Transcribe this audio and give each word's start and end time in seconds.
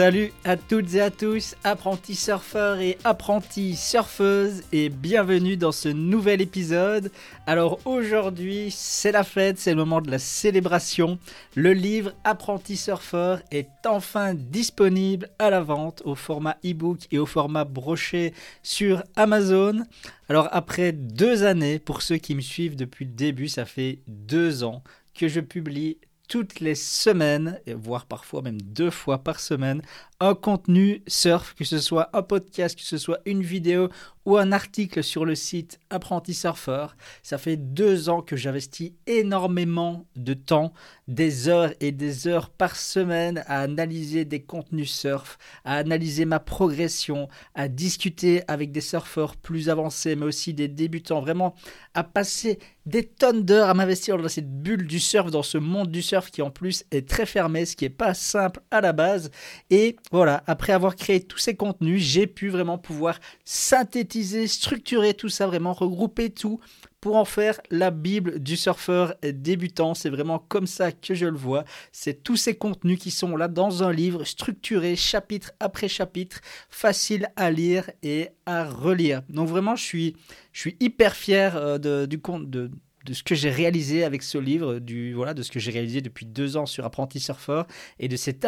Salut 0.00 0.32
à 0.44 0.56
toutes 0.56 0.94
et 0.94 1.02
à 1.02 1.10
tous, 1.10 1.56
apprentis 1.62 2.14
surfeurs 2.14 2.80
et 2.80 2.96
apprentis 3.04 3.76
surfeuses, 3.76 4.62
et 4.72 4.88
bienvenue 4.88 5.58
dans 5.58 5.72
ce 5.72 5.90
nouvel 5.90 6.40
épisode. 6.40 7.12
Alors 7.46 7.80
aujourd'hui, 7.84 8.70
c'est 8.70 9.12
la 9.12 9.24
fête, 9.24 9.58
c'est 9.58 9.72
le 9.72 9.76
moment 9.76 10.00
de 10.00 10.10
la 10.10 10.18
célébration. 10.18 11.18
Le 11.54 11.74
livre 11.74 12.14
Apprenti 12.24 12.78
surfeur 12.78 13.42
est 13.50 13.68
enfin 13.84 14.32
disponible 14.32 15.28
à 15.38 15.50
la 15.50 15.60
vente 15.60 16.00
au 16.06 16.14
format 16.14 16.56
e-book 16.64 17.00
et 17.10 17.18
au 17.18 17.26
format 17.26 17.64
broché 17.64 18.32
sur 18.62 19.04
Amazon. 19.16 19.82
Alors 20.30 20.48
après 20.50 20.92
deux 20.92 21.42
années, 21.42 21.78
pour 21.78 22.00
ceux 22.00 22.16
qui 22.16 22.34
me 22.34 22.40
suivent 22.40 22.74
depuis 22.74 23.04
le 23.04 23.12
début, 23.12 23.48
ça 23.48 23.66
fait 23.66 23.98
deux 24.06 24.64
ans 24.64 24.82
que 25.14 25.28
je 25.28 25.40
publie 25.40 25.98
toutes 26.30 26.60
les 26.60 26.76
semaines, 26.76 27.58
voire 27.66 28.06
parfois 28.06 28.40
même 28.40 28.62
deux 28.62 28.90
fois 28.90 29.18
par 29.18 29.40
semaine, 29.40 29.82
un 30.20 30.36
contenu 30.36 31.02
surf, 31.08 31.54
que 31.54 31.64
ce 31.64 31.80
soit 31.80 32.08
un 32.12 32.22
podcast, 32.22 32.78
que 32.78 32.84
ce 32.84 32.98
soit 32.98 33.18
une 33.24 33.42
vidéo 33.42 33.88
ou 34.26 34.36
un 34.36 34.52
article 34.52 35.02
sur 35.02 35.24
le 35.24 35.34
site 35.34 35.80
Apprenti 35.90 36.34
Surfeur. 36.34 36.94
Ça 37.24 37.36
fait 37.36 37.56
deux 37.56 38.08
ans 38.08 38.22
que 38.22 38.36
j'investis 38.36 38.92
énormément 39.08 40.06
de 40.14 40.34
temps, 40.34 40.72
des 41.08 41.48
heures 41.48 41.72
et 41.80 41.90
des 41.90 42.28
heures 42.28 42.50
par 42.50 42.76
semaine 42.76 43.42
à 43.46 43.60
analyser 43.62 44.24
des 44.24 44.40
contenus 44.40 44.92
surf, 44.92 45.36
à 45.64 45.78
analyser 45.78 46.26
ma 46.26 46.38
progression, 46.38 47.28
à 47.56 47.66
discuter 47.66 48.42
avec 48.46 48.70
des 48.70 48.80
surfeurs 48.80 49.34
plus 49.34 49.68
avancés, 49.68 50.14
mais 50.14 50.26
aussi 50.26 50.54
des 50.54 50.68
débutants, 50.68 51.20
vraiment 51.20 51.56
à 51.94 52.04
passer 52.04 52.60
des 52.90 53.04
tonnes 53.04 53.44
d'heures 53.44 53.68
à 53.68 53.74
m'investir 53.74 54.18
dans 54.18 54.28
cette 54.28 54.50
bulle 54.62 54.86
du 54.86 54.98
surf, 54.98 55.30
dans 55.30 55.44
ce 55.44 55.58
monde 55.58 55.90
du 55.90 56.02
surf 56.02 56.30
qui 56.30 56.42
en 56.42 56.50
plus 56.50 56.84
est 56.90 57.08
très 57.08 57.24
fermé, 57.24 57.64
ce 57.64 57.76
qui 57.76 57.84
n'est 57.84 57.90
pas 57.90 58.14
simple 58.14 58.60
à 58.70 58.80
la 58.80 58.92
base. 58.92 59.30
Et 59.70 59.96
voilà, 60.10 60.42
après 60.46 60.72
avoir 60.72 60.96
créé 60.96 61.20
tous 61.20 61.38
ces 61.38 61.54
contenus, 61.54 62.02
j'ai 62.02 62.26
pu 62.26 62.48
vraiment 62.48 62.78
pouvoir 62.78 63.20
synthétiser 63.44 64.48
structurer 64.48 65.14
tout 65.14 65.28
ça, 65.28 65.46
vraiment 65.46 65.72
regrouper 65.72 66.30
tout 66.30 66.60
pour 67.00 67.16
en 67.16 67.24
faire 67.24 67.60
la 67.70 67.90
Bible 67.90 68.38
du 68.40 68.56
surfeur 68.56 69.14
débutant. 69.22 69.94
C'est 69.94 70.10
vraiment 70.10 70.38
comme 70.38 70.66
ça 70.66 70.92
que 70.92 71.14
je 71.14 71.26
le 71.26 71.36
vois. 71.36 71.64
C'est 71.92 72.22
tous 72.22 72.36
ces 72.36 72.54
contenus 72.54 72.98
qui 72.98 73.10
sont 73.10 73.36
là 73.36 73.48
dans 73.48 73.82
un 73.82 73.92
livre, 73.92 74.24
structuré 74.24 74.96
chapitre 74.96 75.52
après 75.60 75.88
chapitre, 75.88 76.40
facile 76.68 77.28
à 77.36 77.50
lire 77.50 77.90
et 78.02 78.28
à 78.46 78.64
relire. 78.64 79.22
Donc 79.28 79.48
vraiment, 79.48 79.76
je 79.76 79.84
suis, 79.84 80.16
hyper 80.80 81.14
fier 81.14 81.56
euh, 81.56 82.06
du 82.06 82.20
compte 82.20 82.50
de 82.50 82.70
de 83.04 83.14
ce 83.14 83.22
que 83.22 83.34
j'ai 83.34 83.50
réalisé 83.50 84.04
avec 84.04 84.22
ce 84.22 84.36
livre, 84.38 84.78
du, 84.78 85.14
voilà, 85.14 85.34
de 85.34 85.42
ce 85.42 85.50
que 85.50 85.58
j'ai 85.58 85.70
réalisé 85.70 86.00
depuis 86.00 86.26
deux 86.26 86.56
ans 86.56 86.66
sur 86.66 86.84
Apprenti 86.84 87.18
Surfeur 87.18 87.66
et 87.98 88.08
de 88.08 88.16
cet, 88.16 88.46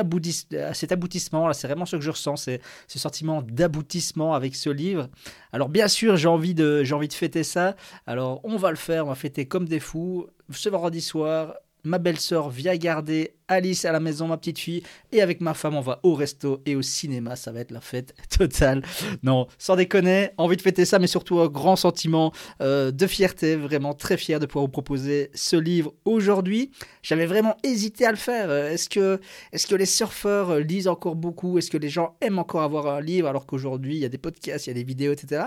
cet 0.75 0.93
aboutissement. 0.93 1.49
Là, 1.49 1.55
c'est 1.55 1.67
vraiment 1.67 1.87
ce 1.87 1.97
que 1.97 2.03
je 2.03 2.11
ressens, 2.11 2.37
c'est 2.37 2.61
ce 2.87 2.99
sentiment 2.99 3.43
d'aboutissement 3.43 4.35
avec 4.35 4.55
ce 4.55 4.71
livre. 4.71 5.09
Alors, 5.53 5.69
bien 5.69 5.89
sûr, 5.89 6.17
j'ai 6.17 6.29
envie, 6.29 6.55
de, 6.55 6.85
j'ai 6.85 6.95
envie 6.95 7.09
de 7.09 7.15
fêter 7.15 7.45
ça. 7.45 7.77
Alors, 8.07 8.41
on 8.45 8.57
va 8.57 8.71
le 8.71 8.77
faire, 8.77 9.07
on 9.07 9.09
va 9.11 9.15
fêter 9.15 9.47
comme 9.47 9.67
des 9.67 9.81
fous 9.81 10.27
ce 10.51 10.69
vendredi 10.69 11.01
soir 11.01 11.55
ma 11.85 11.99
belle-sœur 11.99 12.51
vient 12.51 12.77
garder 12.77 13.35
Alice 13.49 13.85
à 13.85 13.93
la 13.93 14.01
maison, 14.01 14.29
ma 14.29 14.39
petite 14.39 14.59
fille, 14.59 14.83
et 15.11 15.21
avec 15.21 15.41
ma 15.41 15.53
femme, 15.55 15.75
on 15.75 15.81
va 15.81 16.01
au 16.03 16.15
resto 16.15 16.63
et 16.65 16.75
au 16.75 16.83
cinéma. 16.83 17.37
Ça 17.37 17.53
va 17.53 17.61
être 17.61 17.71
la 17.71 17.81
fête 17.81 18.15
totale. 18.39 18.83
Non, 19.23 19.47
sans 19.59 19.77
déconner, 19.77 20.31
envie 20.39 20.57
de 20.57 20.63
fêter 20.63 20.85
ça, 20.85 20.99
mais 20.99 21.07
surtout 21.07 21.41
un 21.41 21.49
grand 21.49 21.77
sentiment 21.77 22.33
euh, 22.61 22.91
de 22.91 23.07
fierté, 23.07 23.57
vraiment 23.57 23.95
très 23.95 24.17
fier 24.17 24.41
de 24.41 24.47
pouvoir 24.47 24.67
vous 24.67 24.73
proposer 24.73 25.31
ce 25.35 25.57
livre 25.57 25.93
aujourd'hui. 26.05 26.71
J'avais 27.03 27.27
vraiment 27.27 27.57
hésité 27.63 28.07
à 28.07 28.11
le 28.11 28.17
faire. 28.17 28.51
Est-ce 28.51 28.89
que, 28.89 29.21
est 29.53 29.69
que 29.69 29.75
les 29.75 29.87
surfeurs 29.87 30.59
lisent 30.61 30.89
encore 30.89 31.17
beaucoup? 31.17 31.59
Est-ce 31.59 31.71
que 31.71 31.79
les 31.79 31.89
gens 31.89 32.17
aiment 32.21 32.39
encore 32.39 32.63
avoir 32.63 32.87
un 32.87 33.01
livre 33.01 33.29
alors 33.29 33.47
qu'aujourd'hui, 33.47 33.97
il 33.97 34.01
y 34.01 34.05
a 34.05 34.09
des 34.09 34.19
podcasts, 34.19 34.67
il 34.67 34.71
y 34.71 34.73
a 34.73 34.75
des 34.75 34.85
vidéos, 34.85 35.13
etc. 35.13 35.45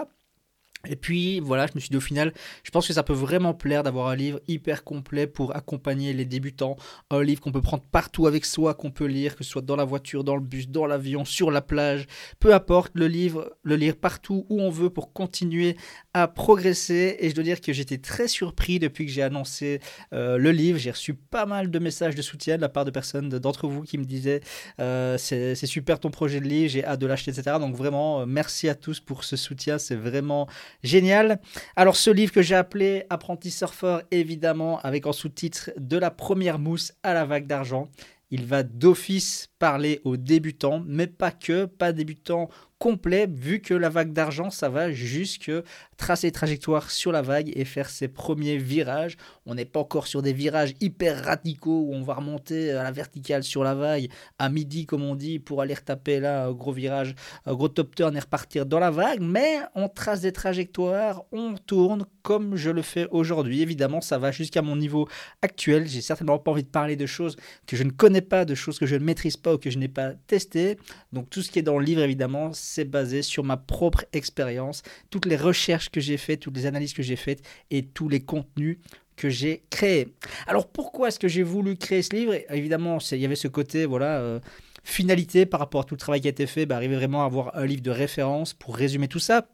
Et 0.87 0.95
puis 0.95 1.39
voilà, 1.39 1.67
je 1.67 1.73
me 1.75 1.79
suis 1.79 1.89
dit 1.89 1.97
au 1.97 2.01
final, 2.01 2.33
je 2.63 2.71
pense 2.71 2.87
que 2.87 2.93
ça 2.93 3.03
peut 3.03 3.13
vraiment 3.13 3.53
plaire 3.53 3.83
d'avoir 3.83 4.07
un 4.07 4.15
livre 4.15 4.39
hyper 4.47 4.83
complet 4.83 5.27
pour 5.27 5.55
accompagner 5.55 6.13
les 6.13 6.25
débutants. 6.25 6.75
Un 7.09 7.23
livre 7.23 7.41
qu'on 7.41 7.51
peut 7.51 7.61
prendre 7.61 7.83
partout 7.91 8.27
avec 8.27 8.45
soi, 8.45 8.73
qu'on 8.73 8.91
peut 8.91 9.05
lire, 9.05 9.35
que 9.35 9.43
ce 9.43 9.49
soit 9.49 9.61
dans 9.61 9.75
la 9.75 9.85
voiture, 9.85 10.23
dans 10.23 10.35
le 10.35 10.41
bus, 10.41 10.69
dans 10.69 10.85
l'avion, 10.85 11.25
sur 11.25 11.51
la 11.51 11.61
plage. 11.61 12.07
Peu 12.39 12.53
importe, 12.53 12.91
le 12.95 13.07
livre, 13.07 13.55
le 13.63 13.75
lire 13.75 13.95
partout 13.95 14.45
où 14.49 14.61
on 14.61 14.69
veut 14.69 14.89
pour 14.89 15.13
continuer 15.13 15.77
à 16.15 16.29
progresser. 16.29 17.17
Et 17.19 17.29
je 17.29 17.35
dois 17.35 17.43
dire 17.43 17.59
que 17.59 17.73
j'étais 17.73 17.97
très 17.97 18.29
surpris 18.29 18.79
depuis 18.79 19.05
que 19.05 19.11
j'ai 19.11 19.21
annoncé 19.21 19.81
euh, 20.13 20.37
le 20.37 20.51
livre. 20.51 20.79
J'ai 20.79 20.91
reçu 20.91 21.13
pas 21.13 21.45
mal 21.45 21.69
de 21.69 21.77
messages 21.77 22.15
de 22.15 22.21
soutien 22.21 22.55
de 22.55 22.61
la 22.61 22.69
part 22.69 22.85
de 22.85 22.91
personnes 22.91 23.27
d'entre 23.27 23.67
vous 23.67 23.83
qui 23.83 23.97
me 23.97 24.05
disaient 24.05 24.39
euh, 24.79 25.17
c'est 25.17 25.55
super 25.65 25.99
ton 25.99 26.11
projet 26.11 26.39
de 26.39 26.45
livre, 26.45 26.69
j'ai 26.71 26.85
hâte 26.85 27.01
de 27.01 27.05
l'acheter, 27.05 27.31
etc. 27.31 27.57
Donc 27.59 27.75
vraiment, 27.75 28.21
euh, 28.21 28.25
merci 28.25 28.69
à 28.69 28.75
tous 28.75 29.01
pour 29.01 29.25
ce 29.25 29.35
soutien. 29.35 29.77
C'est 29.77 29.95
vraiment 29.95 30.47
Génial. 30.83 31.41
Alors 31.75 31.97
ce 31.97 32.09
livre 32.09 32.31
que 32.31 32.41
j'ai 32.41 32.55
appelé 32.55 33.03
Apprenti 33.09 33.51
surfeur, 33.51 34.01
évidemment, 34.11 34.79
avec 34.79 35.07
en 35.07 35.11
sous-titre 35.11 35.71
De 35.77 35.97
la 35.97 36.11
première 36.11 36.59
mousse 36.59 36.93
à 37.03 37.13
la 37.13 37.25
vague 37.25 37.45
d'argent. 37.45 37.89
Il 38.31 38.45
va 38.45 38.63
d'office 38.63 39.49
parler 39.59 40.01
aux 40.03 40.17
débutants, 40.17 40.83
mais 40.87 41.07
pas 41.07 41.31
que, 41.31 41.65
pas 41.65 41.91
débutants 41.91 42.49
complet, 42.77 43.27
vu 43.27 43.61
que 43.61 43.73
la 43.73 43.89
vague 43.89 44.13
d'argent, 44.13 44.49
ça 44.49 44.69
va 44.69 44.91
jusque 44.91 45.51
tracer 45.97 46.31
trajectoire 46.31 46.91
sur 46.91 47.11
la 47.11 47.21
vague 47.21 47.51
et 47.55 47.65
faire 47.65 47.89
ses 47.89 48.07
premiers 48.07 48.57
virages. 48.57 49.17
On 49.45 49.55
n'est 49.55 49.65
pas 49.65 49.79
encore 49.79 50.07
sur 50.07 50.21
des 50.21 50.33
virages 50.33 50.73
hyper 50.81 51.23
radicaux 51.23 51.85
où 51.87 51.93
on 51.93 52.03
va 52.03 52.15
remonter 52.15 52.71
à 52.71 52.83
la 52.83 52.91
verticale 52.91 53.43
sur 53.43 53.63
la 53.63 53.75
vague 53.75 54.09
à 54.39 54.49
midi, 54.49 54.85
comme 54.85 55.03
on 55.03 55.15
dit, 55.15 55.39
pour 55.39 55.61
aller 55.61 55.73
retaper 55.73 56.19
là, 56.19 56.51
gros 56.51 56.73
virage, 56.73 57.15
gros 57.47 57.69
top 57.69 57.95
turn 57.95 58.15
et 58.15 58.19
repartir 58.19 58.65
dans 58.65 58.79
la 58.79 58.91
vague, 58.91 59.21
mais 59.21 59.59
on 59.73 59.87
trace 59.87 60.21
des 60.21 60.31
trajectoires, 60.31 61.23
on 61.31 61.55
tourne 61.55 62.05
comme 62.23 62.55
je 62.55 62.71
le 62.71 62.81
fais 62.81 63.07
aujourd'hui. 63.11 63.61
Évidemment, 63.61 64.01
ça 64.01 64.17
va 64.17 64.31
jusqu'à 64.31 64.61
mon 64.61 64.75
niveau 64.75 65.07
actuel. 65.41 65.87
J'ai 65.87 66.01
certainement 66.01 66.39
pas 66.39 66.51
envie 66.51 66.63
de 66.63 66.69
parler 66.69 66.95
de 66.95 67.05
choses 67.05 67.35
que 67.67 67.77
je 67.77 67.83
ne 67.83 67.91
connais 67.91 68.21
pas, 68.21 68.45
de 68.45 68.55
choses 68.55 68.79
que 68.79 68.85
je 68.85 68.95
ne 68.95 69.03
maîtrise 69.03 69.37
pas 69.37 69.53
ou 69.53 69.57
que 69.57 69.69
je 69.69 69.77
n'ai 69.77 69.87
pas 69.87 70.13
testées. 70.27 70.77
Donc 71.13 71.29
tout 71.29 71.41
ce 71.41 71.51
qui 71.51 71.59
est 71.59 71.63
dans 71.63 71.77
le 71.77 71.85
livre, 71.85 72.01
évidemment, 72.01 72.51
c'est 72.65 72.85
basé 72.85 73.21
sur 73.21 73.43
ma 73.43 73.57
propre 73.57 74.05
expérience, 74.11 74.81
toutes 75.09 75.25
les 75.25 75.37
recherches 75.37 75.89
que 75.89 75.99
j'ai 75.99 76.17
faites, 76.17 76.39
toutes 76.39 76.57
les 76.57 76.65
analyses 76.65 76.93
que 76.93 77.03
j'ai 77.03 77.15
faites 77.15 77.41
et 77.71 77.85
tous 77.85 78.09
les 78.09 78.21
contenus 78.21 78.79
que 79.15 79.29
j'ai 79.29 79.63
créés. 79.69 80.13
Alors 80.47 80.67
pourquoi 80.67 81.07
est-ce 81.07 81.19
que 81.19 81.27
j'ai 81.27 81.43
voulu 81.43 81.77
créer 81.77 82.01
ce 82.01 82.15
livre? 82.15 82.33
Évidemment, 82.49 82.97
il 83.11 83.19
y 83.19 83.25
avait 83.25 83.35
ce 83.35 83.47
côté, 83.47 83.85
voilà. 83.85 84.17
Euh, 84.17 84.39
finalité 84.83 85.45
par 85.47 85.59
rapport 85.59 85.81
à 85.81 85.83
tout 85.83 85.95
le 85.95 85.99
travail 85.99 86.21
qui 86.21 86.27
a 86.27 86.29
été 86.29 86.45
fait, 86.45 86.65
bah, 86.65 86.75
arriver 86.75 86.95
vraiment 86.95 87.23
à 87.23 87.25
avoir 87.25 87.57
un 87.57 87.65
livre 87.65 87.81
de 87.81 87.91
référence 87.91 88.53
pour 88.53 88.75
résumer 88.75 89.07
tout 89.07 89.19
ça. 89.19 89.47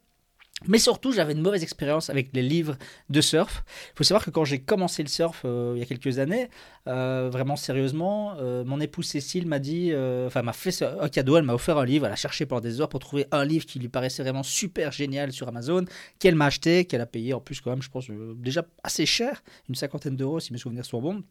Mais 0.68 0.78
surtout, 0.78 1.12
j'avais 1.12 1.34
une 1.34 1.42
mauvaise 1.42 1.64
expérience 1.64 2.10
avec 2.10 2.30
les 2.34 2.44
livres 2.44 2.78
de 3.10 3.22
surf. 3.22 3.64
Il 3.94 3.98
faut 3.98 4.04
savoir 4.04 4.24
que 4.24 4.30
quand 4.30 4.46
j'ai 4.46 4.60
commencé 4.60 5.02
le 5.02 5.08
surf 5.10 5.42
euh, 5.44 5.74
il 5.76 5.80
y 5.80 5.82
a 5.82 5.86
quelques 5.86 6.20
années, 6.20 6.50
euh, 6.88 7.30
vraiment 7.32 7.56
sérieusement, 7.56 8.36
euh, 8.40 8.64
mon 8.64 8.80
épouse 8.80 9.08
Cécile 9.08 9.48
m'a 9.48 9.60
dit, 9.60 9.92
enfin 10.28 10.44
m'a 10.44 10.54
fait 10.54 10.84
un 10.84 11.10
cadeau, 11.10 11.38
elle 11.38 11.44
m'a 11.44 11.56
offert 11.56 11.78
un 11.78 11.86
livre, 11.86 12.06
elle 12.06 12.14
a 12.14 12.18
cherché 12.18 12.46
pendant 12.46 12.62
des 12.62 12.80
heures 12.80 12.90
pour 12.90 13.00
trouver 13.00 13.26
un 13.32 13.44
livre 13.44 13.66
qui 13.66 13.80
lui 13.80 13.90
paraissait 13.90 14.24
vraiment 14.24 14.44
super 14.44 14.92
génial 14.92 15.32
sur 15.32 15.48
Amazon, 15.48 15.86
qu'elle 16.20 16.36
m'a 16.36 16.46
acheté, 16.46 16.86
qu'elle 16.86 17.02
a 17.02 17.08
payé 17.08 17.34
en 17.34 17.40
plus 17.40 17.60
quand 17.60 17.72
même, 17.72 17.82
je 17.82 17.90
pense, 17.90 18.08
déjà 18.36 18.66
assez 18.84 19.06
cher, 19.06 19.44
une 19.68 19.76
cinquantaine 19.76 20.16
d'euros 20.16 20.40
si 20.40 20.54
mes 20.54 20.60
souvenirs 20.60 20.86
sont 20.86 21.02
bons. 21.02 21.24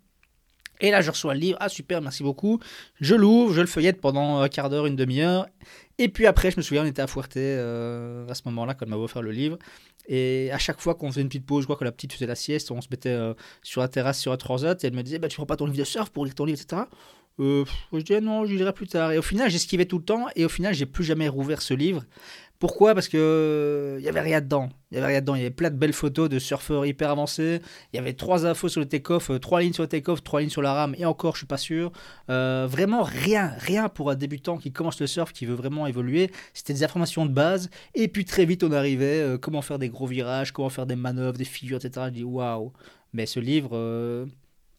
Et 0.80 0.90
là, 0.90 1.00
je 1.00 1.10
reçois 1.10 1.34
le 1.34 1.40
livre. 1.40 1.58
Ah, 1.60 1.68
super, 1.68 2.00
merci 2.00 2.22
beaucoup. 2.22 2.58
Je 3.00 3.14
l'ouvre, 3.14 3.52
je 3.52 3.60
le 3.60 3.66
feuillette 3.66 4.00
pendant 4.00 4.38
un 4.38 4.48
quart 4.48 4.70
d'heure, 4.70 4.86
une 4.86 4.96
demi-heure. 4.96 5.46
Et 5.98 6.08
puis 6.08 6.26
après, 6.26 6.50
je 6.50 6.56
me 6.56 6.62
souviens, 6.62 6.82
on 6.84 6.86
était 6.86 7.02
à 7.02 7.06
Fuerte 7.06 7.36
euh, 7.36 8.26
à 8.28 8.34
ce 8.34 8.42
moment-là, 8.46 8.74
quand 8.74 8.86
elle 8.86 8.90
m'a 8.90 8.96
offert 8.96 9.20
le 9.20 9.32
livre. 9.32 9.58
Et 10.08 10.50
à 10.52 10.58
chaque 10.58 10.80
fois 10.80 10.94
qu'on 10.94 11.10
faisait 11.10 11.20
une 11.20 11.28
petite 11.28 11.44
pause, 11.44 11.62
je 11.62 11.66
crois 11.66 11.76
que 11.76 11.84
la 11.84 11.92
petite 11.92 12.12
faisait 12.14 12.26
la 12.26 12.34
sieste, 12.34 12.70
on 12.70 12.80
se 12.80 12.88
mettait 12.90 13.10
euh, 13.10 13.34
sur 13.62 13.82
la 13.82 13.88
terrasse 13.88 14.18
sur 14.18 14.32
un 14.32 14.38
transat 14.38 14.82
et 14.82 14.86
elle 14.86 14.94
me 14.94 15.02
disait 15.02 15.18
bah, 15.18 15.28
Tu 15.28 15.36
prends 15.36 15.46
pas 15.46 15.56
ton 15.56 15.66
livre 15.66 15.76
de 15.76 15.84
surf 15.84 16.08
pour 16.10 16.24
lire 16.24 16.34
ton 16.34 16.46
livre, 16.46 16.58
etc. 16.60 16.82
Euh, 17.38 17.64
je 17.92 17.98
disais 17.98 18.20
non, 18.20 18.46
je 18.46 18.54
lirai 18.54 18.72
plus 18.72 18.86
tard. 18.86 19.12
Et 19.12 19.18
au 19.18 19.22
final, 19.22 19.50
j'esquivais 19.50 19.84
tout 19.84 19.98
le 19.98 20.04
temps 20.04 20.26
et 20.36 20.44
au 20.44 20.48
final, 20.48 20.74
j'ai 20.74 20.86
plus 20.86 21.04
jamais 21.04 21.28
rouvert 21.28 21.60
ce 21.62 21.74
livre 21.74 22.04
pourquoi? 22.60 22.94
Parce 22.94 23.08
que 23.08 23.96
il 23.98 24.04
y 24.04 24.08
avait 24.10 24.20
rien 24.20 24.42
dedans. 24.42 24.68
Il 24.90 24.96
y 24.96 24.98
avait 24.98 25.06
rien 25.06 25.20
dedans. 25.22 25.34
Il 25.34 25.38
y 25.38 25.40
avait 25.46 25.50
plein 25.50 25.70
de 25.70 25.76
belles 25.76 25.94
photos 25.94 26.28
de 26.28 26.38
surfeurs 26.38 26.84
hyper 26.84 27.10
avancés. 27.10 27.62
Il 27.92 27.96
y 27.96 27.98
avait 27.98 28.12
trois 28.12 28.44
infos 28.44 28.68
sur 28.68 28.80
le 28.80 28.86
take-off, 28.86 29.30
euh, 29.30 29.38
trois 29.38 29.62
lignes 29.62 29.72
sur 29.72 29.82
le 29.82 29.88
take-off, 29.88 30.22
trois 30.22 30.42
lignes 30.42 30.50
sur 30.50 30.60
la 30.60 30.74
rame. 30.74 30.94
Et 30.98 31.06
encore, 31.06 31.36
je 31.36 31.38
suis 31.38 31.46
pas 31.46 31.56
sûr. 31.56 31.90
Euh, 32.28 32.66
vraiment 32.70 33.02
rien, 33.02 33.54
rien 33.56 33.88
pour 33.88 34.10
un 34.10 34.14
débutant 34.14 34.58
qui 34.58 34.72
commence 34.72 35.00
le 35.00 35.06
surf, 35.06 35.32
qui 35.32 35.46
veut 35.46 35.54
vraiment 35.54 35.86
évoluer. 35.86 36.30
C'était 36.52 36.74
des 36.74 36.84
informations 36.84 37.24
de 37.24 37.32
base. 37.32 37.70
Et 37.94 38.08
puis 38.08 38.26
très 38.26 38.44
vite, 38.44 38.62
on 38.62 38.72
arrivait 38.72 39.22
euh, 39.22 39.38
comment 39.38 39.62
faire 39.62 39.78
des 39.78 39.88
gros 39.88 40.06
virages, 40.06 40.52
comment 40.52 40.68
faire 40.68 40.84
des 40.84 40.96
manœuvres, 40.96 41.38
des 41.38 41.46
figures, 41.46 41.78
etc. 41.78 42.08
Je 42.08 42.12
dis 42.12 42.24
waouh. 42.24 42.74
Mais 43.14 43.24
ce 43.24 43.40
livre, 43.40 43.70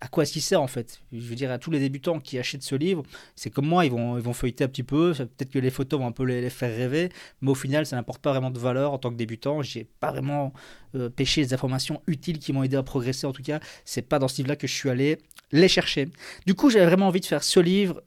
à 0.01 0.07
quoi 0.07 0.23
est-ce 0.23 0.33
qu'il 0.33 0.41
sert 0.41 0.61
en 0.61 0.67
fait? 0.67 0.99
Je 1.13 1.19
veux 1.19 1.35
dire 1.35 1.51
à 1.51 1.59
tous 1.59 1.69
les 1.69 1.79
débutants 1.79 2.19
qui 2.19 2.39
achètent 2.39 2.63
ce 2.63 2.73
livre, 2.73 3.03
c'est 3.35 3.51
comme 3.51 3.67
moi, 3.67 3.85
ils 3.85 3.91
vont, 3.91 4.17
ils 4.17 4.23
vont 4.23 4.33
feuilleter 4.33 4.63
un 4.63 4.67
petit 4.67 4.83
peu, 4.83 5.13
peut-être 5.13 5.51
que 5.51 5.59
les 5.59 5.69
photos 5.69 5.99
vont 5.99 6.07
un 6.07 6.11
peu 6.11 6.23
les, 6.23 6.49
faire 6.49 6.75
rêver, 6.75 7.09
mais 7.41 7.51
au 7.51 7.55
final 7.55 7.85
ça 7.85 7.95
n'apporte 7.95 8.19
pas 8.19 8.31
vraiment 8.31 8.49
de 8.49 8.57
valeur 8.57 8.93
en 8.93 8.97
tant 8.97 9.11
que 9.11 9.15
débutant. 9.15 9.61
J'ai 9.61 9.83
pas 9.83 10.11
vraiment 10.11 10.53
euh, 10.95 11.09
pêché 11.09 11.41
les 11.41 11.53
informations 11.53 12.01
utiles 12.07 12.39
qui 12.39 12.51
m'ont 12.51 12.63
aidé 12.63 12.77
à 12.77 12.83
progresser 12.83 13.27
en 13.27 13.31
tout 13.31 13.43
cas. 13.43 13.59
C'est 13.85 14.01
pas 14.01 14.17
dans 14.17 14.27
ce 14.27 14.37
livre-là 14.37 14.55
que 14.55 14.65
je 14.65 14.73
suis 14.73 14.89
allé 14.89 15.19
les 15.51 15.67
chercher. 15.67 16.09
Du 16.47 16.55
coup, 16.55 16.71
j'avais 16.71 16.87
vraiment 16.87 17.07
envie 17.07 17.21
de 17.21 17.25
faire 17.25 17.43
ce 17.43 17.59
livre 17.59 18.01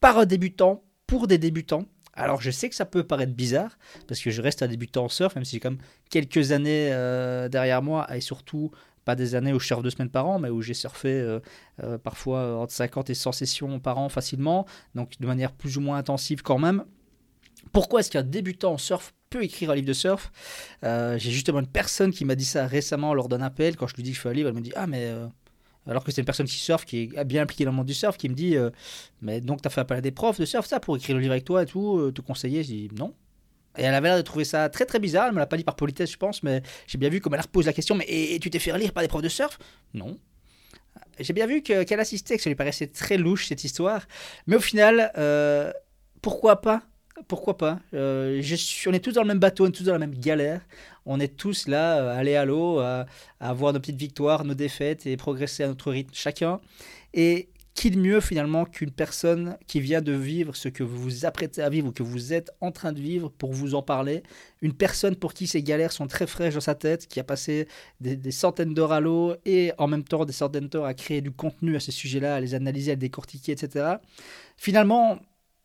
par 0.00 0.18
un 0.18 0.26
débutant 0.26 0.84
pour 1.08 1.26
des 1.26 1.38
débutants. 1.38 1.86
Alors 2.14 2.42
je 2.42 2.50
sais 2.50 2.68
que 2.68 2.74
ça 2.74 2.84
peut 2.84 3.04
paraître 3.04 3.32
bizarre, 3.32 3.78
parce 4.06 4.20
que 4.20 4.30
je 4.30 4.42
reste 4.42 4.62
un 4.62 4.68
débutant 4.68 5.04
en 5.04 5.08
surf, 5.08 5.34
même 5.34 5.44
si 5.44 5.56
j'ai 5.56 5.60
comme 5.60 5.78
quelques 6.10 6.52
années 6.52 6.90
euh, 6.92 7.48
derrière 7.48 7.82
moi, 7.82 8.06
et 8.14 8.20
surtout 8.20 8.70
pas 9.04 9.14
des 9.14 9.34
années 9.34 9.52
où 9.52 9.58
je 9.60 9.66
surfe 9.66 9.82
deux 9.82 9.90
semaines 9.90 10.10
par 10.10 10.26
an, 10.26 10.38
mais 10.38 10.48
où 10.48 10.62
j'ai 10.62 10.74
surfé 10.74 11.08
euh, 11.08 11.40
euh, 11.82 11.98
parfois 11.98 12.58
entre 12.58 12.72
50 12.72 13.10
et 13.10 13.14
100 13.14 13.32
sessions 13.32 13.80
par 13.80 13.98
an 13.98 14.08
facilement, 14.08 14.66
donc 14.94 15.18
de 15.20 15.26
manière 15.26 15.52
plus 15.52 15.76
ou 15.76 15.80
moins 15.80 15.98
intensive 15.98 16.42
quand 16.42 16.58
même. 16.58 16.84
Pourquoi 17.72 18.00
est-ce 18.00 18.10
qu'un 18.10 18.22
débutant 18.22 18.72
en 18.72 18.78
surf 18.78 19.14
peut 19.30 19.42
écrire 19.44 19.70
un 19.70 19.74
livre 19.74 19.86
de 19.86 19.92
surf? 19.92 20.30
Euh, 20.84 21.18
J'ai 21.18 21.30
justement 21.30 21.60
une 21.60 21.66
personne 21.66 22.10
qui 22.12 22.24
m'a 22.24 22.34
dit 22.34 22.44
ça 22.44 22.66
récemment 22.66 23.14
lors 23.14 23.28
d'un 23.28 23.40
appel, 23.40 23.76
quand 23.76 23.86
je 23.86 23.94
lui 23.96 24.02
dis 24.02 24.10
que 24.10 24.16
je 24.16 24.20
fais 24.22 24.28
un 24.28 24.34
livre, 24.34 24.48
elle 24.48 24.54
me 24.54 24.60
dit 24.60 24.72
Ah, 24.76 24.86
mais. 24.86 25.10
alors 25.86 26.04
que 26.04 26.12
c'est 26.12 26.20
une 26.20 26.26
personne 26.26 26.46
qui 26.46 26.56
surfe, 26.58 26.84
qui 26.84 27.10
est 27.14 27.24
bien 27.24 27.42
impliquée 27.42 27.64
dans 27.64 27.70
le 27.70 27.76
monde 27.76 27.86
du 27.86 27.94
surf, 27.94 28.16
qui 28.16 28.28
me 28.28 28.34
dit 28.34 28.56
Mais 29.20 29.40
donc, 29.40 29.62
tu 29.62 29.68
as 29.68 29.70
fait 29.70 29.80
appel 29.80 29.98
à 29.98 30.00
des 30.00 30.10
profs 30.10 30.40
de 30.40 30.44
surf, 30.44 30.66
ça, 30.66 30.80
pour 30.80 30.96
écrire 30.96 31.16
le 31.16 31.22
livre 31.22 31.32
avec 31.32 31.44
toi 31.44 31.62
et 31.62 31.66
tout, 31.66 32.10
te 32.12 32.20
conseiller? 32.20 32.62
Je 32.62 32.68
dis 32.68 32.88
Non, 32.98 33.14
et 33.78 33.82
elle 33.82 33.94
avait 33.94 34.08
l'air 34.08 34.16
de 34.16 34.22
trouver 34.22 34.44
ça 34.44 34.68
très 34.68 34.84
très 34.84 34.98
bizarre. 34.98 35.26
Elle 35.28 35.34
me 35.34 35.38
l'a 35.38 35.46
pas 35.46 35.56
dit 35.56 35.64
par 35.64 35.76
politesse, 35.76 36.12
je 36.12 36.16
pense, 36.16 36.42
mais 36.42 36.62
j'ai 36.86 36.98
bien 36.98 37.08
vu 37.08 37.20
comme 37.20 37.34
elle 37.34 37.40
repose 37.40 37.66
la 37.66 37.72
question. 37.72 37.94
Mais 37.94 38.04
et, 38.08 38.38
tu 38.38 38.50
t'es 38.50 38.58
fait 38.58 38.72
relire 38.72 38.92
par 38.92 39.02
des 39.02 39.08
profs 39.08 39.22
de 39.22 39.28
surf? 39.28 39.58
Non. 39.94 40.18
J'ai 41.18 41.32
bien 41.32 41.46
vu 41.46 41.62
qu'elle 41.62 42.00
assistait, 42.00 42.36
que 42.36 42.42
ça 42.42 42.50
lui 42.50 42.56
paraissait 42.56 42.86
très 42.86 43.16
louche 43.16 43.46
cette 43.46 43.64
histoire. 43.64 44.06
Mais 44.46 44.56
au 44.56 44.60
final, 44.60 45.12
euh, 45.16 45.72
pourquoi 46.20 46.60
pas? 46.60 46.82
Pourquoi 47.28 47.56
pas? 47.56 47.78
Euh, 47.94 48.40
je 48.42 48.88
On 48.88 48.92
est 48.92 49.00
tous 49.00 49.12
dans 49.12 49.22
le 49.22 49.28
même 49.28 49.38
bateau, 49.38 49.64
on 49.64 49.68
est 49.68 49.72
tous 49.72 49.84
dans 49.84 49.92
la 49.92 49.98
même 49.98 50.18
galère. 50.18 50.60
On 51.04 51.20
est 51.20 51.36
tous 51.36 51.68
là, 51.68 51.98
euh, 51.98 52.18
aller 52.18 52.36
à 52.36 52.44
l'eau, 52.44 52.78
à, 52.78 53.06
à 53.40 53.50
avoir 53.50 53.72
nos 53.72 53.80
petites 53.80 53.96
victoires, 53.96 54.44
nos 54.44 54.54
défaites 54.54 55.06
et 55.06 55.16
progresser 55.16 55.62
à 55.64 55.68
notre 55.68 55.90
rythme 55.90 56.12
chacun. 56.14 56.60
Et 57.14 57.48
qui 57.74 57.90
de 57.90 57.98
mieux 57.98 58.20
finalement 58.20 58.64
qu'une 58.64 58.90
personne 58.90 59.56
qui 59.66 59.80
vient 59.80 60.02
de 60.02 60.12
vivre 60.12 60.54
ce 60.54 60.68
que 60.68 60.82
vous 60.82 60.98
vous 60.98 61.24
apprêtez 61.24 61.62
à 61.62 61.70
vivre 61.70 61.88
ou 61.88 61.92
que 61.92 62.02
vous 62.02 62.32
êtes 62.32 62.50
en 62.60 62.70
train 62.70 62.92
de 62.92 63.00
vivre 63.00 63.30
pour 63.30 63.52
vous 63.52 63.74
en 63.74 63.82
parler 63.82 64.22
Une 64.60 64.74
personne 64.74 65.16
pour 65.16 65.32
qui 65.32 65.46
ces 65.46 65.62
galères 65.62 65.92
sont 65.92 66.06
très 66.06 66.26
fraîches 66.26 66.54
dans 66.54 66.60
sa 66.60 66.74
tête, 66.74 67.06
qui 67.06 67.18
a 67.18 67.24
passé 67.24 67.68
des, 68.00 68.30
centaines 68.30 68.74
d'heures 68.74 68.92
à 68.92 69.00
l'eau 69.00 69.34
et 69.46 69.72
en 69.78 69.88
même 69.88 70.04
temps 70.04 70.24
des 70.24 70.32
centaines 70.32 70.68
d'heures 70.68 70.84
à 70.84 70.94
créer 70.94 71.20
du 71.22 71.30
contenu 71.30 71.74
à 71.76 71.80
ces 71.80 71.92
sujets-là, 71.92 72.36
à 72.36 72.40
les 72.40 72.54
analyser, 72.54 72.92
à 72.92 72.94
les 72.94 72.98
décortiquer, 72.98 73.52
etc. 73.52 73.96
Finalement, 74.56 75.18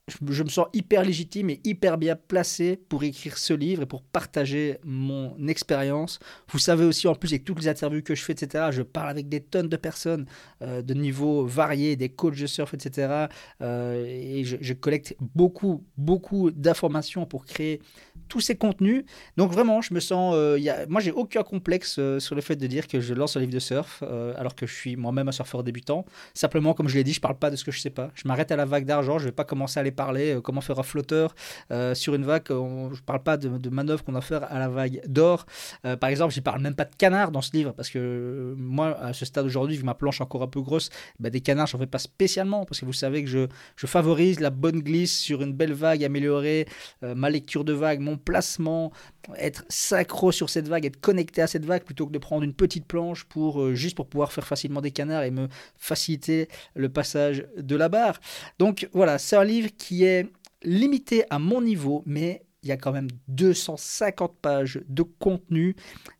je 0.08 0.44
me 0.44 0.48
sens 0.48 0.68
hyper 0.72 1.04
légitime 1.04 1.50
et 1.50 1.60
hyper 1.66 1.98
bien 1.98 2.16
placé 2.16 2.80
pour 2.88 3.04
écrire 3.04 3.38
ce 3.38 3.54
livre 3.54 3.84
et 3.84 3.86
pour 3.86 4.02
partager 4.04 4.78
mon 4.86 5.36
expérience. 5.48 6.20
Vous 6.50 6.60
savez 6.60 6.86
aussi, 6.86 7.08
en 7.08 7.16
plus, 7.16 7.30
avec 7.34 7.44
toutes 7.44 7.60
les 7.60 7.68
interviews 7.68 8.02
que 8.02 8.16
je 8.16 8.24
fais, 8.24 8.32
etc., 8.32 8.68
je 8.72 8.84
parle 8.84 9.10
avec 9.10 9.28
des 9.28 9.42
tonnes 9.42 9.68
de 9.68 9.76
personnes 9.76 10.26
euh, 10.62 10.82
de 10.82 10.94
niveaux 10.94 11.46
variés, 11.46 11.98
des 11.98 12.08
coachs 12.08 12.40
de 12.40 12.48
surf, 12.48 12.74
etc. 12.74 13.28
Euh, 13.62 14.06
et 14.08 14.46
je, 14.46 14.56
je, 14.62 14.74
collecte 14.74 15.16
beaucoup, 15.20 15.84
beaucoup 15.98 16.52
d'informations 16.52 17.26
pour 17.26 17.46
créer 17.46 17.82
tous 18.30 18.40
ces 18.40 18.56
contenus. 18.56 19.04
Donc 19.36 19.52
vraiment, 19.52 19.82
je 19.82 19.94
me 19.94 20.00
sens... 20.00 20.34
Euh, 20.36 20.58
y 20.58 20.70
a, 20.70 20.86
moi, 20.88 21.02
j'ai 21.02 21.12
aucun 21.12 21.44
complexe 21.44 22.00
sur 22.20 22.36
le 22.36 22.42
fait 22.42 22.56
de 22.56 22.68
dire 22.68 22.88
que 22.88 23.02
je 23.02 23.14
lance 23.14 23.36
un 23.36 23.42
livre 23.42 23.52
de 23.52 23.60
surf, 23.60 24.04
alors 24.38 24.56
que 24.56 24.66
je 24.66 24.74
suis 24.74 24.96
moi-même 24.96 25.28
un 25.28 25.34
surfeur 25.34 25.64
débutant. 25.64 26.06
Simplement, 26.34 26.74
comme 26.74 26.88
je 26.88 26.96
l'ai 26.96 27.04
dit, 27.04 27.14
je 27.14 27.20
parle 27.20 27.38
pas 27.38 27.52
de 27.52 27.58
ce 27.58 27.66
que 27.66 27.72
je 27.72 27.80
sais 27.80 27.90
pas. 27.90 28.10
Je 28.16 28.26
m'arrête 28.28 28.52
à 28.52 28.56
la 28.56 28.66
vague 28.66 28.86
d'argent, 28.86 29.20
je 29.20 29.26
vais 29.26 29.32
pas 29.32 29.44
commencer 29.44 29.80
à 29.80 29.82
aller 29.82 29.92
parler, 29.98 30.36
euh, 30.36 30.42
comment 30.42 30.62
faire 30.62 30.80
un 30.80 30.84
flotteur 30.84 31.36
euh, 31.72 31.94
sur 31.94 32.16
une 32.16 32.24
vague. 32.24 32.44
je 32.48 32.54
ne 32.54 33.06
parle 33.06 33.24
pas 33.24 33.36
de, 33.36 33.50
de 33.50 33.70
manœuvres 33.70 34.04
qu'on 34.06 34.16
a 34.16 34.22
faire 34.22 34.50
à 34.50 34.60
la 34.60 34.70
vague 34.70 35.02
d'or. 35.08 35.46
Euh, 35.84 35.98
par 35.98 36.10
exemple, 36.10 36.34
je 36.34 36.40
parle 36.40 36.62
même 36.62 36.76
pas 36.76 36.86
de 36.86 36.96
canards 36.96 37.32
dans 37.32 37.42
ce 37.42 37.52
livre 37.52 37.74
parce 37.74 37.90
que 37.90 38.56
moi, 38.58 38.98
à 39.02 39.12
ce 39.12 39.26
stade 39.26 39.46
aujourd'hui, 39.46 39.76
vu 39.76 39.84
ma 39.84 39.96
planche 39.96 40.22
encore 40.22 40.44
un 40.44 40.48
peu 40.48 40.62
grosse, 40.62 40.90
bah, 41.20 41.30
des 41.30 41.42
canards, 41.42 41.68
j'en 41.68 41.80
fais 41.80 41.88
pas 41.88 42.00
spécialement 42.00 42.64
parce 42.64 42.80
que 42.80 42.86
vous 42.86 42.94
savez 42.94 43.24
que 43.24 43.30
je, 43.30 43.48
je 43.76 43.88
favorise 43.88 44.40
la 44.40 44.52
bonne 44.52 44.80
glisse 44.80 45.18
sur 45.18 45.42
une 45.42 45.54
belle 45.54 45.74
vague 45.74 46.04
améliorée, 46.06 46.68
ma 47.02 47.30
lecture 47.30 47.66
de 47.66 47.74
vague, 47.74 48.00
mon 48.00 48.18
placement, 48.18 48.92
être 49.38 49.66
synchro 49.70 50.32
sur 50.32 50.50
cette 50.50 50.68
vague, 50.68 50.86
être 50.86 51.02
connecté 51.02 51.42
à 51.42 51.48
cette 51.48 51.66
vague 51.66 51.84
plutôt 51.84 52.08
que 52.08 52.12
de 52.12 52.18
prendre 52.18 52.44
une 52.44 52.54
petite 52.54 52.86
planche 52.86 53.26
pour 53.26 53.74
juste 53.76 53.96
pour 53.96 54.08
pouvoir 54.08 54.32
faire 54.32 54.48
facilement 54.48 54.82
des 54.82 54.92
canards 54.92 55.24
et 55.24 55.32
me 55.32 55.48
faciliter 55.78 56.48
le 56.76 56.90
passage 56.90 57.46
de 57.58 57.76
la 57.76 57.90
barre. 57.90 58.20
Donc 58.60 58.90
voilà, 58.94 59.18
c'est 59.18 59.36
un 59.36 59.44
livre 59.44 59.70
qui 59.78 60.04
est 60.04 60.28
limité 60.64 61.26
à 61.30 61.40
mon 61.40 61.62
niveau, 61.62 62.04
mais 62.06 62.44
il 62.64 62.70
y 62.70 62.72
a 62.72 62.78
quand 62.78 62.92
même 62.92 63.10
250 63.28 64.36
pages 64.42 64.82
de 64.88 65.04
contenu 65.04 65.76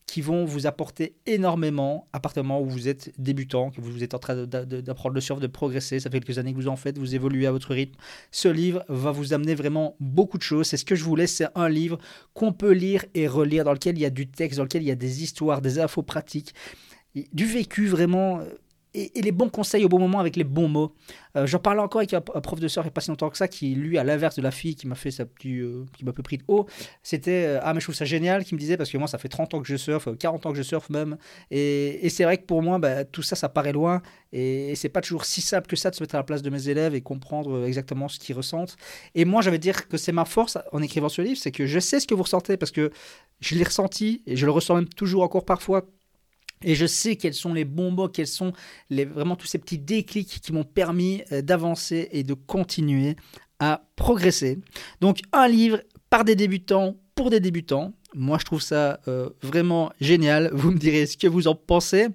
qui 0.08 0.22
vont 0.22 0.46
vous 0.46 0.66
apporter 0.66 1.16
énormément 1.26 2.08
à 2.14 2.22
partir 2.22 2.42
du 2.42 2.48
moment 2.48 2.62
où 2.62 2.70
vous 2.70 2.88
êtes 2.88 3.12
débutant, 3.20 3.70
que 3.72 3.82
vous 3.82 4.04
êtes 4.04 4.14
en 4.14 4.20
train 4.20 4.46
d'apprendre 4.46 5.14
le 5.14 5.22
surf, 5.22 5.40
de 5.42 5.48
progresser, 5.48 6.00
ça 6.00 6.10
fait 6.10 6.22
quelques 6.22 6.40
années 6.40 6.54
que 6.54 6.58
vous 6.58 6.70
en 6.70 6.78
faites, 6.78 6.98
vous 6.98 7.14
évoluez 7.14 7.46
à 7.46 7.52
votre 7.52 7.74
rythme. 7.74 8.00
Ce 8.32 8.48
livre 8.48 8.86
va 8.88 9.12
vous 9.12 9.34
amener 9.34 9.54
vraiment 9.54 9.96
beaucoup 10.00 10.38
de 10.38 10.44
choses. 10.44 10.68
C'est 10.68 10.78
ce 10.78 10.86
que 10.86 10.96
je 10.96 11.04
voulais, 11.04 11.28
c'est 11.28 11.48
un 11.56 11.68
livre 11.68 12.00
qu'on 12.34 12.54
peut 12.54 12.72
lire 12.72 13.04
et 13.16 13.28
relire, 13.28 13.66
dans 13.66 13.74
lequel 13.74 13.98
il 13.98 14.02
y 14.02 14.06
a 14.06 14.10
du 14.10 14.28
texte, 14.28 14.58
dans 14.58 14.64
lequel 14.64 14.82
il 14.82 14.88
y 14.88 14.92
a 14.92 14.96
des 14.96 15.24
histoires, 15.24 15.62
des 15.62 15.78
infos 15.78 16.04
pratiques, 16.04 16.56
du 17.34 17.46
vécu 17.46 17.88
vraiment 17.88 18.40
et, 18.98 19.22
les 19.22 19.32
bons 19.32 19.50
conseils 19.50 19.86
au 19.86 19.90
bon 19.90 20.00
moment 20.00 20.20
avec 20.20 20.36
les 20.36 20.44
bons 20.44 20.68
mots. 20.68 20.94
Euh, 21.36 21.46
J'en 21.46 21.60
parlais 21.60 21.82
encore 21.82 22.00
avec 22.00 22.14
un, 22.14 22.22
prof 22.22 22.60
de 22.60 22.68
surf 22.68 22.86
il 22.86 22.88
n'y 22.88 22.92
a 22.92 22.92
pas 22.92 23.02
si 23.02 23.10
longtemps 23.10 23.30
que 23.30 23.38
ça, 23.38 23.48
qui 23.48 23.76
lui, 23.76 23.98
à 23.98 24.04
l'inverse 24.04 24.36
de 24.36 24.42
la 24.42 24.52
fille 24.52 24.76
qui 24.76 24.88
m'a 24.88 24.96
fait 24.96 25.12
sa 25.12 25.26
petite, 25.26 25.52
euh, 25.52 25.86
qui 25.96 26.06
m'a 26.06 26.14
peu 26.14 26.24
pris 26.24 26.38
de 26.38 26.44
haut, 26.48 26.66
c'était 27.04 27.46
euh, 27.46 27.60
ah 27.62 27.74
mais 27.74 27.80
je 27.80 27.86
trouve 27.86 27.96
ça 27.96 28.06
génial, 28.06 28.44
qui 28.44 28.56
me 28.56 28.60
disait 28.60 28.78
parce 28.78 28.90
que 28.90 28.98
moi 28.98 29.08
ça 29.08 29.18
fait 29.18 29.30
30 29.30 29.54
ans 29.54 29.62
que 29.62 29.68
je 29.68 29.76
surfe, 29.76 30.10
40 30.18 30.46
ans 30.46 30.52
que 30.52 30.58
je 30.58 30.64
surfe 30.64 30.90
même, 30.90 31.18
et, 31.52 32.06
et 32.06 32.10
c'est 32.10 32.24
vrai 32.24 32.38
que 32.38 32.46
pour 32.46 32.62
moi 32.62 32.80
bah, 32.80 33.06
tout 33.06 33.22
ça 33.22 33.36
ça 33.36 33.50
paraît 33.50 33.74
loin 33.74 34.02
et, 34.34 34.76
c'est 34.76 34.90
pas 34.90 35.02
toujours 35.02 35.26
si 35.26 35.42
simple 35.42 35.68
que 35.68 35.76
ça 35.76 35.90
de 35.90 35.96
se 35.96 36.04
mettre 36.04 36.16
à 36.16 36.20
la 36.20 36.24
place 36.24 36.42
de 36.42 36.50
mes 36.50 36.70
élèves 36.70 36.96
et 36.96 37.02
comprendre 37.02 37.66
exactement 37.66 38.08
ce 38.08 38.20
qu'ils 38.20 38.36
ressentent. 38.36 38.76
Et 39.16 39.26
moi 39.26 39.42
j'avais 39.42 39.60
dire 39.60 39.88
que 39.88 39.98
c'est 39.98 40.12
ma 40.12 40.26
force 40.26 40.58
en 40.72 40.82
écrivant 40.82 41.10
ce 41.10 41.22
livre, 41.22 41.40
c'est 41.40 41.52
que 41.52 41.66
je 41.66 41.80
sais 41.80 42.00
ce 42.00 42.08
que 42.08 42.14
vous 42.14 42.24
ressentez 42.24 42.58
parce 42.58 42.72
que 42.72 42.92
je 43.40 43.56
l'ai 43.56 43.64
ressenti 43.64 44.24
et 44.26 44.36
je 44.36 44.46
le 44.46 44.52
ressens 44.52 44.76
même 44.76 44.90
toujours 44.90 45.24
encore 45.24 45.46
parfois 45.46 45.86
et 46.64 46.76
je 46.76 46.86
sais 46.86 47.16
quels 47.16 47.34
sont 47.34 47.54
les 47.54 47.66
bons 47.66 47.92
mots, 47.92 48.08
quels 48.08 48.28
sont 48.28 48.54
les, 48.90 49.06
vraiment 49.06 49.36
tous 49.36 49.48
ces 49.48 49.58
petits 49.58 49.78
déclics 49.78 50.40
qui 50.42 50.54
m'ont 50.54 50.64
permis 50.64 51.24
euh, 51.32 51.42
d'avancer 51.42 52.10
et 52.12 52.24
de 52.24 52.34
continuer 52.34 53.16
à 53.60 53.84
progresser. 53.96 54.60
Donc 55.02 55.20
un 55.34 55.48
livre 55.48 55.82
par 56.10 56.24
des 56.24 56.36
débutants, 56.36 56.96
pour 57.16 57.30
des 57.30 57.40
débutants. 57.40 57.94
Moi 58.14 58.38
je 58.40 58.46
trouve 58.46 58.62
ça 58.62 59.00
euh, 59.08 59.30
vraiment 59.42 59.92
génial. 60.00 60.50
Vous 60.54 60.72
me 60.72 60.78
direz 60.78 61.06
ce 61.06 61.18
que 61.18 61.28
vous 61.28 61.48
en 61.48 61.56
pensez. 61.56 62.08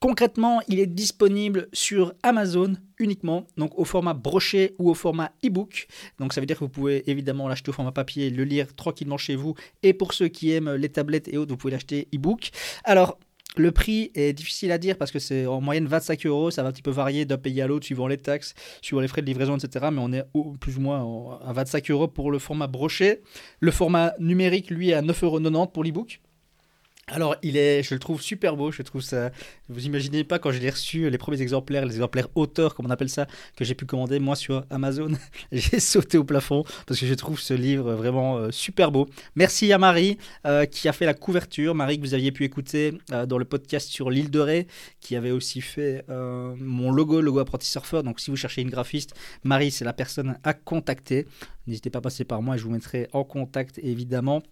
Concrètement, 0.00 0.60
il 0.68 0.78
est 0.78 0.86
disponible 0.86 1.68
sur 1.72 2.14
Amazon 2.22 2.74
uniquement, 3.00 3.48
donc 3.56 3.76
au 3.76 3.84
format 3.84 4.14
broché 4.14 4.74
ou 4.78 4.90
au 4.90 4.94
format 4.94 5.32
e-book. 5.44 5.88
Donc 6.20 6.32
ça 6.32 6.40
veut 6.40 6.46
dire 6.46 6.56
que 6.56 6.64
vous 6.64 6.70
pouvez 6.70 7.10
évidemment 7.10 7.48
l'acheter 7.48 7.70
au 7.70 7.72
format 7.72 7.90
papier 7.90 8.30
le 8.30 8.44
lire 8.44 8.72
tranquillement 8.76 9.18
chez 9.18 9.34
vous. 9.34 9.56
Et 9.82 9.92
pour 9.92 10.14
ceux 10.14 10.28
qui 10.28 10.52
aiment 10.52 10.72
les 10.72 10.88
tablettes 10.88 11.26
et 11.26 11.36
autres, 11.36 11.50
vous 11.50 11.56
pouvez 11.56 11.72
l'acheter 11.72 12.06
e-book. 12.14 12.50
Alors, 12.84 13.18
le 13.56 13.72
prix 13.72 14.10
est 14.14 14.32
difficile 14.32 14.70
à 14.72 14.78
dire 14.78 14.96
parce 14.96 15.10
que 15.10 15.18
c'est 15.18 15.46
en 15.46 15.60
moyenne 15.60 15.86
25 15.86 16.26
euros. 16.26 16.50
Ça 16.50 16.62
va 16.62 16.68
un 16.68 16.72
petit 16.72 16.82
peu 16.82 16.90
varier 16.90 17.24
d'un 17.24 17.38
pays 17.38 17.60
à 17.60 17.66
l'autre 17.66 17.84
suivant 17.84 18.06
les 18.06 18.18
taxes, 18.18 18.54
suivant 18.82 19.00
les 19.00 19.08
frais 19.08 19.22
de 19.22 19.26
livraison, 19.26 19.56
etc. 19.56 19.86
Mais 19.92 20.00
on 20.00 20.12
est 20.12 20.24
plus 20.60 20.76
ou 20.76 20.80
moins 20.80 21.38
à 21.44 21.52
25 21.52 21.90
euros 21.90 22.08
pour 22.08 22.30
le 22.30 22.38
format 22.38 22.66
broché. 22.66 23.22
Le 23.60 23.70
format 23.70 24.14
numérique, 24.18 24.70
lui, 24.70 24.90
est 24.90 24.94
à 24.94 25.02
9,90 25.02 25.52
euros 25.52 25.66
pour 25.66 25.84
l'e-book. 25.84 26.20
Alors, 27.10 27.36
il 27.42 27.56
est, 27.56 27.82
je 27.82 27.94
le 27.94 28.00
trouve 28.00 28.20
super 28.20 28.56
beau. 28.56 28.70
Je 28.70 28.82
trouve 28.82 29.00
ça. 29.00 29.30
Vous 29.68 29.86
imaginez 29.86 30.24
pas 30.24 30.38
quand 30.38 30.52
je 30.52 30.58
l'ai 30.58 30.68
reçu, 30.68 31.08
les 31.08 31.18
premiers 31.18 31.40
exemplaires, 31.40 31.86
les 31.86 31.94
exemplaires 31.94 32.28
auteurs, 32.34 32.74
comme 32.74 32.86
on 32.86 32.90
appelle 32.90 33.08
ça, 33.08 33.26
que 33.56 33.64
j'ai 33.64 33.74
pu 33.74 33.86
commander 33.86 34.18
moi 34.18 34.36
sur 34.36 34.64
Amazon. 34.70 35.12
j'ai 35.52 35.80
sauté 35.80 36.18
au 36.18 36.24
plafond 36.24 36.64
parce 36.86 37.00
que 37.00 37.06
je 37.06 37.14
trouve 37.14 37.40
ce 37.40 37.54
livre 37.54 37.94
vraiment 37.94 38.36
euh, 38.36 38.50
super 38.50 38.92
beau. 38.92 39.08
Merci 39.36 39.72
à 39.72 39.78
Marie 39.78 40.18
euh, 40.46 40.66
qui 40.66 40.88
a 40.88 40.92
fait 40.92 41.06
la 41.06 41.14
couverture. 41.14 41.74
Marie 41.74 41.98
que 41.98 42.02
vous 42.02 42.14
aviez 42.14 42.30
pu 42.30 42.44
écouter 42.44 42.98
euh, 43.12 43.24
dans 43.24 43.38
le 43.38 43.44
podcast 43.46 43.88
sur 43.88 44.10
l'île 44.10 44.30
de 44.30 44.40
Ré, 44.40 44.66
qui 45.00 45.16
avait 45.16 45.30
aussi 45.30 45.60
fait 45.60 46.04
mon 46.08 46.90
logo, 46.90 47.20
logo 47.20 47.38
apprenti 47.38 47.66
surfeur. 47.66 48.02
Donc, 48.02 48.20
si 48.20 48.30
vous 48.30 48.36
cherchez 48.36 48.62
une 48.62 48.70
graphiste, 48.70 49.14
Marie, 49.44 49.70
c'est 49.70 49.84
la 49.84 49.92
personne 49.92 50.38
à 50.44 50.52
contacter. 50.52 51.26
N'hésitez 51.66 51.90
pas 51.90 51.98
à 51.98 52.02
passer 52.02 52.24
par 52.24 52.42
moi 52.42 52.56
et 52.56 52.58
je 52.58 52.64
vous 52.64 52.70
mettrai 52.70 53.08
en 53.12 53.24
contact 53.24 53.78
évidemment. 53.82 54.42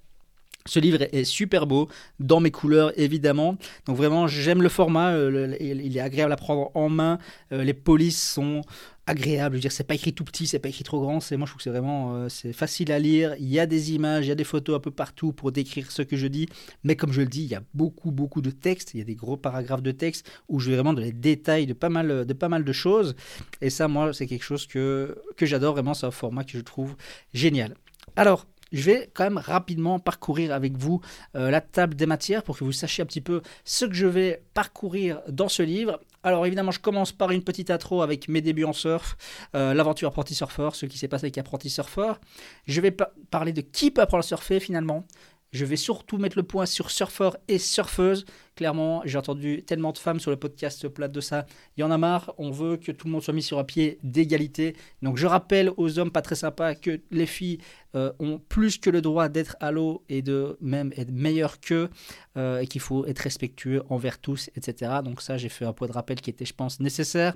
Ce 0.67 0.79
livre 0.79 0.99
est 1.01 1.25
super 1.25 1.67
beau, 1.67 1.89
dans 2.21 2.41
mes 2.41 2.51
couleurs 2.51 2.93
évidemment. 2.99 3.57
Donc 3.87 3.97
vraiment, 3.97 4.27
j'aime 4.27 4.63
le 4.63 4.69
format, 4.69 5.13
euh, 5.13 5.57
il 5.61 5.97
est 5.97 6.01
agréable 6.01 6.33
à 6.33 6.37
prendre 6.37 6.71
en 6.75 6.89
main. 6.89 7.19
Euh, 7.53 7.65
les 7.65 7.75
polices 7.75 8.23
sont 8.23 8.63
agréables, 9.07 9.55
je 9.55 9.59
veux 9.59 9.63
dire, 9.63 9.73
c'est 9.73 9.85
pas 9.85 9.95
écrit 9.95 10.13
tout 10.13 10.25
petit, 10.25 10.47
c'est 10.49 10.59
pas 10.59 10.69
écrit 10.69 10.83
trop 10.83 11.01
grand. 11.01 11.21
C'est 11.21 11.37
moi, 11.37 11.47
je 11.47 11.53
trouve 11.53 11.59
que 11.59 11.63
c'est 11.63 11.71
vraiment, 11.71 12.17
euh, 12.17 12.29
c'est 12.29 12.53
facile 12.53 12.91
à 12.91 12.99
lire. 12.99 13.35
Il 13.39 13.49
y 13.49 13.61
a 13.61 13.67
des 13.67 13.93
images, 13.93 14.27
il 14.27 14.29
y 14.29 14.33
a 14.33 14.37
des 14.37 14.45
photos 14.45 14.77
un 14.77 14.81
peu 14.81 14.91
partout 14.91 15.33
pour 15.33 15.53
décrire 15.53 15.91
ce 15.91 16.03
que 16.03 16.17
je 16.17 16.27
dis. 16.27 16.49
Mais 16.83 16.97
comme 16.97 17.13
je 17.13 17.21
le 17.21 17.29
dis, 17.29 17.43
il 17.43 17.49
y 17.49 17.55
a 17.55 17.63
beaucoup, 17.73 18.11
beaucoup 18.11 18.41
de 18.41 18.51
textes. 18.51 18.95
Il 18.95 18.99
y 18.99 19.01
a 19.01 19.05
des 19.05 19.15
gros 19.15 19.37
paragraphes 19.37 19.83
de 19.83 19.93
texte 19.93 20.29
où 20.49 20.59
je 20.59 20.71
vais 20.71 20.77
vraiment 20.77 20.93
dans 20.93 21.03
les 21.03 21.13
détails 21.13 21.67
de 21.67 21.73
pas 21.73 21.89
mal, 21.89 22.27
de 22.27 22.33
pas 22.33 22.49
mal 22.49 22.65
de 22.65 22.73
choses. 22.73 23.15
Et 23.61 23.71
ça, 23.71 23.87
moi, 23.87 24.13
c'est 24.13 24.27
quelque 24.27 24.45
chose 24.45 24.67
que 24.67 25.17
que 25.37 25.47
j'adore 25.47 25.75
vraiment. 25.75 25.95
C'est 25.95 26.07
un 26.07 26.11
format 26.11 26.43
que 26.43 26.59
je 26.59 26.63
trouve 26.63 26.97
génial. 27.33 27.75
Alors, 28.17 28.47
je 28.73 28.83
vais 28.83 29.11
quand 29.15 29.25
même 29.25 29.39
rapidement 29.39 29.99
parcourir 29.99 30.53
avec 30.53 30.77
vous 30.77 31.01
euh, 31.35 31.51
la 31.51 31.61
table 31.61 31.95
des 31.95 32.07
matières 32.07 32.43
pour 32.43 32.59
que 32.59 32.65
vous 32.65 32.73
sachiez 32.73 33.03
un 33.03 33.07
petit 33.07 33.21
peu 33.21 33.43
ce 33.65 33.85
que 33.85 33.95
je 33.95 34.07
vais 34.07 34.43
parcourir 34.55 35.21
dans 35.29 35.49
ce 35.49 35.63
livre. 35.63 36.01
Alors 36.23 36.45
évidemment, 36.47 36.73
je 36.73 36.81
commence 36.81 37.13
par 37.13 37.31
une 37.31 37.43
petite 37.43 37.71
intro 37.71 38.03
avec 38.03 38.29
mes 38.29 38.41
débuts 38.41 38.65
en 38.65 38.73
surf, 38.73 39.17
euh, 39.55 39.75
l'aventure 39.75 40.09
apprenti 40.09 40.35
surfeur, 40.35 40.75
ce 40.75 40.87
qui 40.87 40.99
s'est 40.99 41.09
passé 41.09 41.27
avec 41.27 41.39
apprenti 41.39 41.71
surfeur. 41.71 42.21
Je 42.67 42.81
vais 42.81 42.95
parler 43.31 43.53
de 43.53 43.61
qui 43.61 43.91
peut 43.91 44.01
apprendre 44.01 44.25
à 44.25 44.27
surfer 44.27 44.59
finalement. 44.59 45.07
Je 45.53 45.65
vais 45.65 45.77
surtout 45.77 46.19
mettre 46.19 46.37
le 46.37 46.43
point 46.43 46.67
sur 46.67 46.91
surfeur 46.91 47.37
et 47.49 47.59
surfeuse. 47.59 48.25
Clairement, 48.57 49.03
j'ai 49.05 49.19
entendu 49.19 49.63
tellement 49.63 49.93
de 49.93 49.99
femmes 49.99 50.19
sur 50.19 50.31
le 50.31 50.39
podcast 50.39 50.89
plate 50.89 51.13
de 51.13 51.21
ça. 51.21 51.45
Il 51.77 51.83
y 51.83 51.85
en 51.85 51.91
a 51.91 51.99
marre. 51.99 52.35
On 52.39 52.51
veut 52.51 52.79
que 52.79 52.91
tout 52.91 53.07
le 53.07 53.13
monde 53.13 53.23
soit 53.23 53.35
mis 53.35 53.43
sur 53.43 53.59
un 53.59 53.65
pied 53.65 53.99
d'égalité. 54.03 54.75
Donc 55.03 55.19
je 55.19 55.27
rappelle 55.27 55.71
aux 55.77 55.99
hommes 55.99 56.11
pas 56.11 56.23
très 56.23 56.37
sympas 56.37 56.75
que 56.75 57.01
les 57.11 57.27
filles 57.27 57.59
euh, 57.97 58.13
ont 58.19 58.39
plus 58.39 58.77
que 58.77 58.91
le 58.91 59.01
droit 59.01 59.31
d'être 59.31 59.57
à 59.61 59.71
l'eau 59.71 60.05
et 60.11 60.21
de 60.21 60.59
même 60.61 60.93
être 60.99 61.11
meilleures 61.11 61.61
qu'eux 61.61 61.89
euh, 62.37 62.59
et 62.59 62.67
qu'il 62.67 62.81
faut 62.81 63.07
être 63.07 63.21
respectueux 63.21 63.83
envers 63.89 64.19
tous, 64.19 64.51
etc. 64.55 64.97
Donc 65.03 65.23
ça, 65.23 65.39
j'ai 65.39 65.49
fait 65.49 65.65
un 65.65 65.73
point 65.73 65.89
de 65.89 65.93
rappel 65.93 66.21
qui 66.21 66.29
était, 66.29 66.45
je 66.45 66.53
pense, 66.53 66.79
nécessaire. 66.79 67.35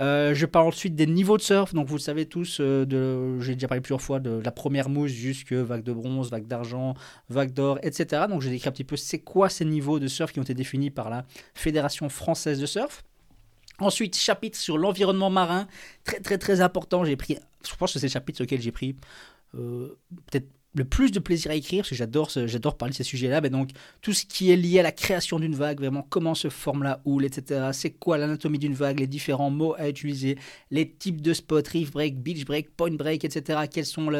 Euh, 0.00 0.32
je 0.32 0.46
parle 0.46 0.68
ensuite 0.68 0.94
des 0.94 1.06
niveaux 1.06 1.36
de 1.38 1.42
surf. 1.42 1.74
Donc 1.74 1.88
vous 1.88 1.96
le 1.96 2.00
savez 2.00 2.26
tous, 2.26 2.60
j'ai 2.60 3.54
déjà 3.54 3.66
parlé 3.66 3.80
plusieurs 3.80 4.02
fois 4.02 4.20
de 4.20 4.40
la 4.44 4.52
première 4.52 4.88
mousse 4.88 5.10
jusque 5.10 5.52
vague 5.52 5.82
de 5.82 5.92
bronze, 5.92 6.30
vague 6.30 6.46
d'argent, 6.46 6.94
vague 7.28 7.52
d'or, 7.52 7.78
etc. 7.82 8.24
Donc 8.28 8.42
j'ai 8.42 8.50
décrit 8.50 8.68
un 8.68 8.72
petit 8.72 8.84
peu 8.84 8.96
c'est 8.96 9.18
quoi 9.20 9.48
ces 9.48 9.64
niveaux 9.64 9.98
de 9.98 10.06
surf 10.06 10.32
qui 10.32 10.38
ont 10.38 10.44
été 10.44 10.54
définis 10.56 10.90
par 10.90 11.10
la 11.10 11.24
Fédération 11.54 12.08
française 12.08 12.60
de 12.60 12.66
surf. 12.66 13.04
Ensuite, 13.78 14.16
chapitre 14.16 14.58
sur 14.58 14.78
l'environnement 14.78 15.30
marin, 15.30 15.68
très 16.04 16.20
très 16.20 16.38
très 16.38 16.60
important. 16.60 17.04
J'ai 17.04 17.16
pris, 17.16 17.38
je 17.68 17.74
pense 17.76 17.92
que 17.92 17.98
c'est 17.98 18.06
le 18.06 18.12
chapitre 18.12 18.36
sur 18.38 18.44
lequel 18.44 18.60
j'ai 18.60 18.72
pris 18.72 18.96
euh, 19.54 19.98
peut-être 20.26 20.48
le 20.76 20.84
plus 20.84 21.10
de 21.10 21.18
plaisir 21.18 21.50
à 21.50 21.54
écrire, 21.54 21.80
parce 21.80 21.90
que 21.90 21.94
j'adore, 21.94 22.30
j'adore 22.30 22.76
parler 22.76 22.92
de 22.92 22.96
ces 22.96 23.04
sujets-là, 23.04 23.40
mais 23.40 23.48
donc 23.48 23.70
tout 24.02 24.12
ce 24.12 24.26
qui 24.26 24.50
est 24.50 24.56
lié 24.56 24.80
à 24.80 24.82
la 24.82 24.92
création 24.92 25.40
d'une 25.40 25.54
vague, 25.54 25.78
vraiment 25.78 26.06
comment 26.08 26.34
se 26.34 26.50
forme 26.50 26.82
la 26.82 27.00
houle, 27.06 27.24
etc. 27.24 27.70
C'est 27.72 27.90
quoi 27.90 28.18
l'anatomie 28.18 28.58
d'une 28.58 28.74
vague, 28.74 29.00
les 29.00 29.06
différents 29.06 29.50
mots 29.50 29.74
à 29.78 29.88
utiliser, 29.88 30.36
les 30.70 30.90
types 30.90 31.22
de 31.22 31.32
spots, 31.32 31.62
reef 31.72 31.90
break, 31.92 32.18
beach 32.22 32.44
break, 32.44 32.76
point 32.76 32.92
break, 32.92 33.24
etc. 33.24 33.60
Quels 33.72 33.86
sont 33.86 34.10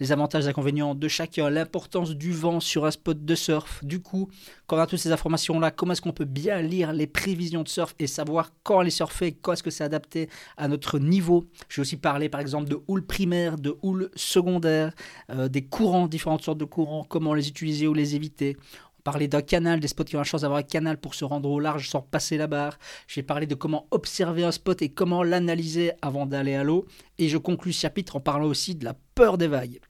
les 0.00 0.12
avantages 0.12 0.46
et 0.46 0.48
inconvénients 0.48 0.94
de 0.94 1.08
chacun, 1.08 1.50
l'importance 1.50 2.14
du 2.14 2.32
vent 2.32 2.60
sur 2.60 2.86
un 2.86 2.90
spot 2.90 3.24
de 3.24 3.34
surf. 3.34 3.84
Du 3.84 4.00
coup, 4.00 4.30
quand 4.66 4.76
on 4.76 4.80
a 4.80 4.86
toutes 4.86 4.98
ces 4.98 5.12
informations-là, 5.12 5.70
comment 5.70 5.92
est-ce 5.92 6.02
qu'on 6.02 6.12
peut 6.12 6.24
bien 6.24 6.62
lire 6.62 6.94
les 6.94 7.06
prévisions 7.06 7.62
de 7.62 7.68
surf 7.68 7.94
et 7.98 8.06
savoir 8.06 8.52
quand 8.62 8.80
les 8.80 8.90
surfer, 8.90 9.32
quand 9.32 9.52
est-ce 9.52 9.62
que 9.62 9.70
c'est 9.70 9.84
adapté 9.84 10.28
à 10.56 10.66
notre 10.66 10.98
niveau? 10.98 11.44
Je 11.68 11.76
vais 11.76 11.82
aussi 11.82 11.96
parler 11.96 12.30
par 12.30 12.40
exemple 12.40 12.68
de 12.68 12.78
houle 12.88 13.04
primaire, 13.04 13.58
de 13.58 13.76
houle 13.82 14.10
secondaire, 14.14 14.92
euh, 15.30 15.48
des 15.48 15.62
courants 15.62 16.05
différentes 16.08 16.42
sortes 16.42 16.58
de 16.58 16.64
courants, 16.64 17.04
comment 17.04 17.34
les 17.34 17.48
utiliser 17.48 17.86
ou 17.86 17.94
les 17.94 18.14
éviter. 18.14 18.56
On 18.98 19.02
parlait 19.02 19.28
d'un 19.28 19.42
canal, 19.42 19.80
des 19.80 19.88
spots 19.88 20.04
qui 20.04 20.16
ont 20.16 20.20
la 20.20 20.24
chance 20.24 20.42
d'avoir 20.42 20.58
un 20.58 20.64
canal 20.64 20.98
pour 20.98 21.14
se 21.14 21.24
rendre 21.24 21.50
au 21.50 21.60
large 21.60 21.88
sans 21.88 22.00
passer 22.00 22.36
la 22.36 22.46
barre. 22.46 22.78
J'ai 23.06 23.22
parlé 23.22 23.46
de 23.46 23.54
comment 23.54 23.86
observer 23.90 24.44
un 24.44 24.52
spot 24.52 24.82
et 24.82 24.88
comment 24.88 25.22
l'analyser 25.22 25.92
avant 26.02 26.26
d'aller 26.26 26.54
à 26.54 26.64
l'eau. 26.64 26.86
Et 27.18 27.28
je 27.28 27.38
conclus 27.38 27.72
ce 27.72 27.80
chapitre 27.82 28.16
en 28.16 28.20
parlant 28.20 28.46
aussi 28.46 28.74
de 28.74 28.84
la 28.84 28.94
peur 29.14 29.38
des 29.38 29.48
vagues. 29.48 29.80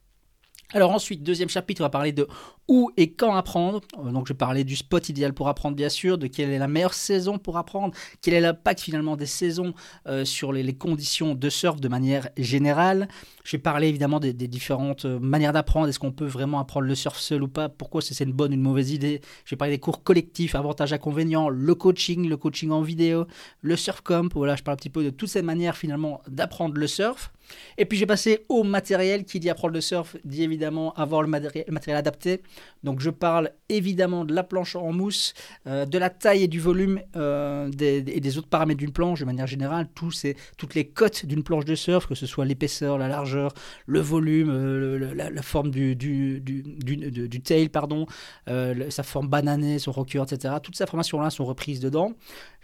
Alors 0.72 0.90
ensuite, 0.90 1.22
deuxième 1.22 1.48
chapitre, 1.48 1.80
on 1.80 1.84
va 1.84 1.90
parler 1.90 2.12
de 2.12 2.26
où 2.68 2.90
et 2.96 3.12
quand 3.12 3.34
apprendre. 3.34 3.80
Euh, 3.98 4.10
donc 4.10 4.28
je 4.28 4.32
parlais 4.32 4.64
du 4.64 4.76
spot 4.76 5.08
idéal 5.08 5.32
pour 5.32 5.48
apprendre 5.48 5.76
bien 5.76 5.88
sûr, 5.88 6.18
de 6.18 6.26
quelle 6.26 6.50
est 6.50 6.58
la 6.58 6.68
meilleure 6.68 6.94
saison 6.94 7.38
pour 7.38 7.56
apprendre, 7.56 7.94
quel 8.22 8.34
est 8.34 8.40
l'impact 8.40 8.80
finalement 8.80 9.16
des 9.16 9.26
saisons 9.26 9.74
euh, 10.06 10.24
sur 10.24 10.52
les, 10.52 10.74
conditions 10.74 11.34
de 11.34 11.48
surf 11.48 11.80
de 11.80 11.88
manière 11.88 12.28
générale. 12.36 13.08
J'ai 13.44 13.58
parlé 13.58 13.88
évidemment 13.88 14.20
des, 14.20 14.32
différentes 14.32 15.04
euh, 15.04 15.18
manières 15.18 15.52
d'apprendre, 15.52 15.88
est-ce 15.88 15.98
qu'on 15.98 16.12
peut 16.12 16.26
vraiment 16.26 16.58
apprendre 16.58 16.86
le 16.86 16.94
surf 16.94 17.18
seul 17.18 17.42
ou 17.42 17.48
pas, 17.48 17.68
pourquoi? 17.68 18.02
C'est 18.02 18.24
une 18.24 18.32
bonne 18.32 18.50
ou 18.52 18.54
une 18.54 18.62
mauvaise 18.62 18.90
idée? 18.90 19.20
J'ai 19.44 19.56
parlé 19.56 19.74
des 19.74 19.80
cours 19.80 20.02
collectifs, 20.02 20.54
avantages, 20.54 20.92
inconvénients, 20.92 21.48
le 21.48 21.74
coaching, 21.74 22.28
le 22.28 22.36
coaching 22.36 22.70
en 22.70 22.82
vidéo, 22.82 23.26
le 23.62 23.76
surf 23.76 24.00
comp, 24.00 24.32
voilà, 24.34 24.56
je 24.56 24.62
parle 24.62 24.74
un 24.74 24.76
petit 24.76 24.90
peu 24.90 25.04
de 25.04 25.10
toutes 25.10 25.28
ces 25.28 25.42
manières 25.42 25.76
finalement 25.76 26.20
d'apprendre 26.28 26.76
le 26.76 26.86
surf. 26.86 27.32
Et 27.78 27.84
puis 27.84 27.98
j'ai 27.98 28.06
passé 28.06 28.44
au 28.48 28.64
matériel 28.64 29.24
qui 29.24 29.40
dit 29.40 29.50
apprendre 29.50 29.74
le 29.74 29.80
surf, 29.80 30.16
dit 30.24 30.42
évidemment 30.42 30.92
avoir 30.94 31.22
le 31.22 31.28
matériel 31.28 31.96
adapté. 31.96 32.42
Donc 32.82 33.00
je 33.00 33.10
parle 33.10 33.50
évidemment 33.68 34.24
de 34.24 34.32
la 34.32 34.44
planche 34.44 34.76
en 34.76 34.92
mousse, 34.92 35.34
euh, 35.66 35.86
de 35.86 35.98
la 35.98 36.08
taille 36.08 36.44
et 36.44 36.48
du 36.48 36.60
volume 36.60 37.00
euh, 37.16 37.70
et 37.80 38.20
des 38.20 38.38
autres 38.38 38.48
paramètres 38.48 38.78
d'une 38.78 38.92
planche 38.92 39.20
de 39.20 39.24
manière 39.24 39.46
générale, 39.46 39.88
tous 39.94 40.26
toutes 40.56 40.74
les 40.74 40.86
cotes 40.86 41.26
d'une 41.26 41.42
planche 41.42 41.64
de 41.64 41.74
surf, 41.74 42.06
que 42.06 42.14
ce 42.14 42.26
soit 42.26 42.44
l'épaisseur, 42.44 42.96
la 42.96 43.08
largeur, 43.08 43.52
le 43.86 44.00
volume, 44.00 44.50
euh, 44.50 45.14
la, 45.14 45.42
forme 45.42 45.70
du, 45.70 45.96
tail, 47.44 47.68
pardon, 47.68 48.06
sa 48.46 49.02
forme 49.02 49.28
bananée, 49.28 49.78
son 49.78 49.92
rocker, 49.92 50.22
etc. 50.22 50.54
Toutes 50.62 50.76
ces 50.76 50.84
informations-là 50.84 51.30
sont 51.30 51.44
reprises 51.44 51.80
dedans. 51.80 52.12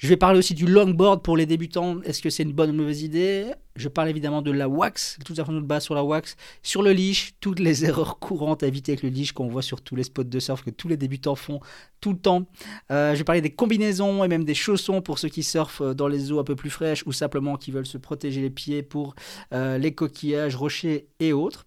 Je 0.02 0.08
vais 0.08 0.16
parler 0.16 0.40
aussi 0.40 0.54
du 0.54 0.66
longboard 0.66 1.22
pour 1.22 1.36
les 1.36 1.46
débutants. 1.46 2.02
Est-ce 2.02 2.20
que 2.20 2.28
c'est 2.28 2.42
une 2.42 2.52
bonne 2.52 2.70
ou 2.70 2.72
mauvaise 2.72 3.02
idée? 3.02 3.52
Je 3.76 3.86
parle 3.88 4.08
évidemment 4.08 4.42
de 4.42 4.50
la 4.50 4.68
wax, 4.68 5.16
toutes 5.24 5.36
les 5.36 5.40
informations 5.40 5.62
de 5.62 5.66
base 5.68 5.84
sur 5.84 5.94
la 5.94 6.02
wax, 6.02 6.36
sur 6.64 6.82
le 6.82 6.90
leash, 6.90 7.34
toutes 7.38 7.60
les 7.60 7.84
erreurs 7.88 8.18
courantes 8.18 8.64
à 8.64 8.66
éviter 8.66 8.90
avec 8.90 9.04
le 9.04 9.10
leash 9.10 9.30
qu'on 9.30 9.46
voit 9.46 9.62
sur 9.62 9.80
tous 9.80 9.94
les 9.94 10.02
spots 10.02 10.24
de 10.24 10.40
surf 10.40 10.64
que 10.64 10.70
tous 10.70 10.88
les 10.88 10.96
débutants 10.96 11.36
font 11.36 11.60
tout 12.00 12.10
le 12.10 12.18
temps. 12.18 12.46
Euh, 12.90 13.12
je 13.12 13.18
vais 13.18 13.24
parler 13.24 13.42
des 13.42 13.52
combinaisons 13.52 14.24
et 14.24 14.28
même 14.28 14.42
des 14.42 14.54
chaussons 14.54 15.02
pour 15.02 15.20
ceux 15.20 15.28
qui 15.28 15.44
surfent 15.44 15.82
euh, 15.82 15.94
dans 15.94 16.08
les 16.08 16.32
eaux 16.32 16.40
un 16.40 16.44
peu 16.44 16.56
plus 16.56 16.70
fraîches 16.70 17.06
ou 17.06 17.12
simplement 17.12 17.56
qui 17.56 17.70
veulent 17.70 17.86
se 17.86 17.96
protéger 17.96 18.40
les 18.40 18.50
pieds 18.50 18.82
pour 18.82 19.14
euh, 19.54 19.78
les 19.78 19.94
coquillages, 19.94 20.56
rochers 20.56 21.06
et 21.20 21.32
autres. 21.32 21.64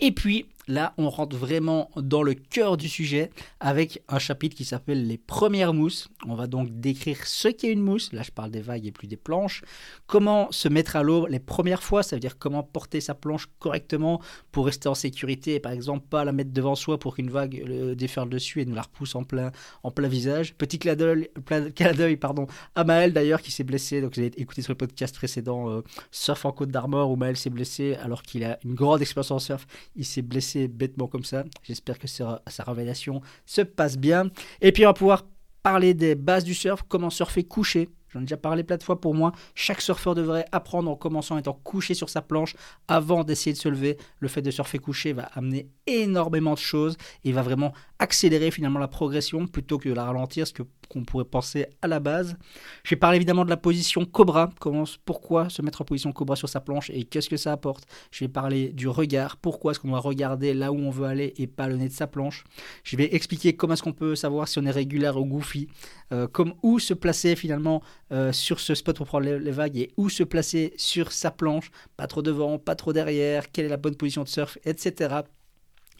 Et 0.00 0.10
puis, 0.10 0.46
Là, 0.66 0.94
on 0.96 1.10
rentre 1.10 1.36
vraiment 1.36 1.90
dans 1.96 2.22
le 2.22 2.34
cœur 2.34 2.76
du 2.76 2.88
sujet 2.88 3.30
avec 3.60 4.02
un 4.08 4.18
chapitre 4.18 4.56
qui 4.56 4.64
s'appelle 4.64 5.06
les 5.06 5.18
premières 5.18 5.74
mousses. 5.74 6.08
On 6.26 6.34
va 6.34 6.46
donc 6.46 6.80
décrire 6.80 7.26
ce 7.26 7.48
qu'est 7.48 7.70
une 7.70 7.82
mousse. 7.82 8.12
Là, 8.12 8.22
je 8.22 8.30
parle 8.30 8.50
des 8.50 8.62
vagues 8.62 8.86
et 8.86 8.92
plus 8.92 9.06
des 9.06 9.16
planches. 9.16 9.62
Comment 10.06 10.50
se 10.50 10.68
mettre 10.68 10.96
à 10.96 11.02
l'eau 11.02 11.26
les 11.26 11.38
premières 11.38 11.82
fois, 11.82 12.02
ça 12.02 12.16
veut 12.16 12.20
dire 12.20 12.38
comment 12.38 12.62
porter 12.62 13.00
sa 13.00 13.14
planche 13.14 13.48
correctement 13.58 14.22
pour 14.52 14.66
rester 14.66 14.88
en 14.88 14.94
sécurité 14.94 15.54
et 15.54 15.60
par 15.60 15.72
exemple 15.72 16.06
pas 16.08 16.24
la 16.24 16.32
mettre 16.32 16.52
devant 16.52 16.74
soi 16.74 16.98
pour 16.98 17.16
qu'une 17.16 17.30
vague 17.30 17.62
le 17.66 17.94
déferle 17.94 18.28
dessus 18.28 18.62
et 18.62 18.64
nous 18.64 18.74
la 18.74 18.82
repousse 18.82 19.14
en 19.14 19.24
plein, 19.24 19.52
en 19.82 19.90
plein 19.90 20.08
visage. 20.08 20.54
Petit 20.54 20.78
clin 20.78 20.94
d'œil 20.94 22.16
pardon, 22.16 22.46
à 22.74 22.84
Maël 22.84 23.12
d'ailleurs 23.12 23.42
qui 23.42 23.50
s'est 23.50 23.64
blessé. 23.64 24.00
Donc, 24.00 24.14
vous 24.14 24.20
avez 24.20 24.40
écouté 24.40 24.62
sur 24.62 24.72
le 24.72 24.78
podcast 24.78 25.14
précédent 25.14 25.70
euh, 25.70 25.82
Surf 26.10 26.44
en 26.44 26.52
Côte 26.52 26.70
d'Armor 26.70 27.10
où 27.10 27.16
Maël 27.16 27.36
s'est 27.36 27.50
blessé 27.50 27.96
alors 28.02 28.22
qu'il 28.22 28.44
a 28.44 28.58
une 28.64 28.74
grande 28.74 29.02
expérience 29.02 29.30
en 29.30 29.38
surf. 29.38 29.66
Il 29.96 30.04
s'est 30.04 30.22
blessé 30.22 30.53
bêtement 30.68 31.06
comme 31.06 31.24
ça. 31.24 31.44
J'espère 31.62 31.98
que 31.98 32.06
sa, 32.06 32.42
sa 32.46 32.64
révélation 32.64 33.20
se 33.46 33.62
passe 33.62 33.96
bien. 33.96 34.30
Et 34.60 34.72
puis 34.72 34.84
on 34.86 34.90
va 34.90 34.94
pouvoir 34.94 35.24
parler 35.62 35.94
des 35.94 36.14
bases 36.14 36.44
du 36.44 36.54
surf, 36.54 36.84
comment 36.88 37.10
surfer 37.10 37.44
couché. 37.44 37.88
J'en 38.10 38.20
ai 38.20 38.24
déjà 38.24 38.36
parlé 38.36 38.62
plein 38.62 38.76
de 38.76 38.82
fois 38.82 39.00
pour 39.00 39.14
moi. 39.14 39.32
Chaque 39.54 39.80
surfeur 39.80 40.14
devrait 40.14 40.44
apprendre 40.52 40.90
en 40.90 40.94
commençant 40.94 41.36
étant 41.36 41.58
couché 41.64 41.94
sur 41.94 42.08
sa 42.08 42.22
planche 42.22 42.54
avant 42.86 43.24
d'essayer 43.24 43.52
de 43.52 43.58
se 43.58 43.68
lever. 43.68 43.98
Le 44.20 44.28
fait 44.28 44.42
de 44.42 44.52
surfer 44.52 44.78
couché 44.78 45.12
va 45.12 45.24
amener 45.34 45.68
énormément 45.86 46.54
de 46.54 46.58
choses 46.58 46.96
et 47.24 47.32
va 47.32 47.42
vraiment 47.42 47.72
accélérer 47.98 48.50
finalement 48.50 48.78
la 48.78 48.88
progression 48.88 49.46
plutôt 49.46 49.78
que 49.78 49.88
de 49.88 49.94
la 49.94 50.04
ralentir. 50.04 50.42
Parce 50.42 50.52
que 50.52 50.62
qu'on 50.88 51.04
pourrait 51.04 51.24
penser 51.24 51.66
à 51.82 51.88
la 51.88 52.00
base. 52.00 52.36
Je 52.82 52.90
vais 52.90 52.96
parler 52.96 53.16
évidemment 53.16 53.44
de 53.44 53.50
la 53.50 53.56
position 53.56 54.04
Cobra, 54.04 54.50
comment, 54.60 54.84
pourquoi 55.04 55.48
se 55.48 55.62
mettre 55.62 55.82
en 55.82 55.84
position 55.84 56.12
Cobra 56.12 56.36
sur 56.36 56.48
sa 56.48 56.60
planche 56.60 56.90
et 56.90 57.04
qu'est-ce 57.04 57.28
que 57.28 57.36
ça 57.36 57.52
apporte. 57.52 57.84
Je 58.10 58.24
vais 58.24 58.28
parler 58.28 58.68
du 58.68 58.88
regard, 58.88 59.36
pourquoi 59.36 59.72
est-ce 59.72 59.80
qu'on 59.80 59.88
doit 59.88 60.00
regarder 60.00 60.54
là 60.54 60.72
où 60.72 60.76
on 60.76 60.90
veut 60.90 61.06
aller 61.06 61.34
et 61.36 61.46
pas 61.46 61.68
le 61.68 61.76
nez 61.76 61.88
de 61.88 61.92
sa 61.92 62.06
planche. 62.06 62.44
Je 62.82 62.96
vais 62.96 63.14
expliquer 63.14 63.54
comment 63.54 63.74
est-ce 63.74 63.82
qu'on 63.82 63.92
peut 63.92 64.14
savoir 64.14 64.48
si 64.48 64.58
on 64.58 64.64
est 64.64 64.70
régulier 64.70 65.10
ou 65.14 65.24
goofy, 65.24 65.68
euh, 66.12 66.26
comme 66.28 66.54
où 66.62 66.78
se 66.78 66.94
placer 66.94 67.36
finalement 67.36 67.82
euh, 68.12 68.32
sur 68.32 68.60
ce 68.60 68.74
spot 68.74 68.96
pour 68.96 69.06
prendre 69.06 69.26
les, 69.26 69.50
vagues 69.50 69.76
et 69.76 69.90
où 69.96 70.08
se 70.08 70.22
placer 70.22 70.72
sur 70.76 71.12
sa 71.12 71.30
planche, 71.30 71.70
pas 71.96 72.06
trop 72.06 72.22
devant, 72.22 72.58
pas 72.58 72.74
trop 72.74 72.92
derrière, 72.92 73.50
quelle 73.50 73.66
est 73.66 73.70
la 73.70 73.76
bonne 73.76 73.96
position 73.96 74.22
de 74.22 74.28
surf, 74.28 74.58
etc. 74.64 75.20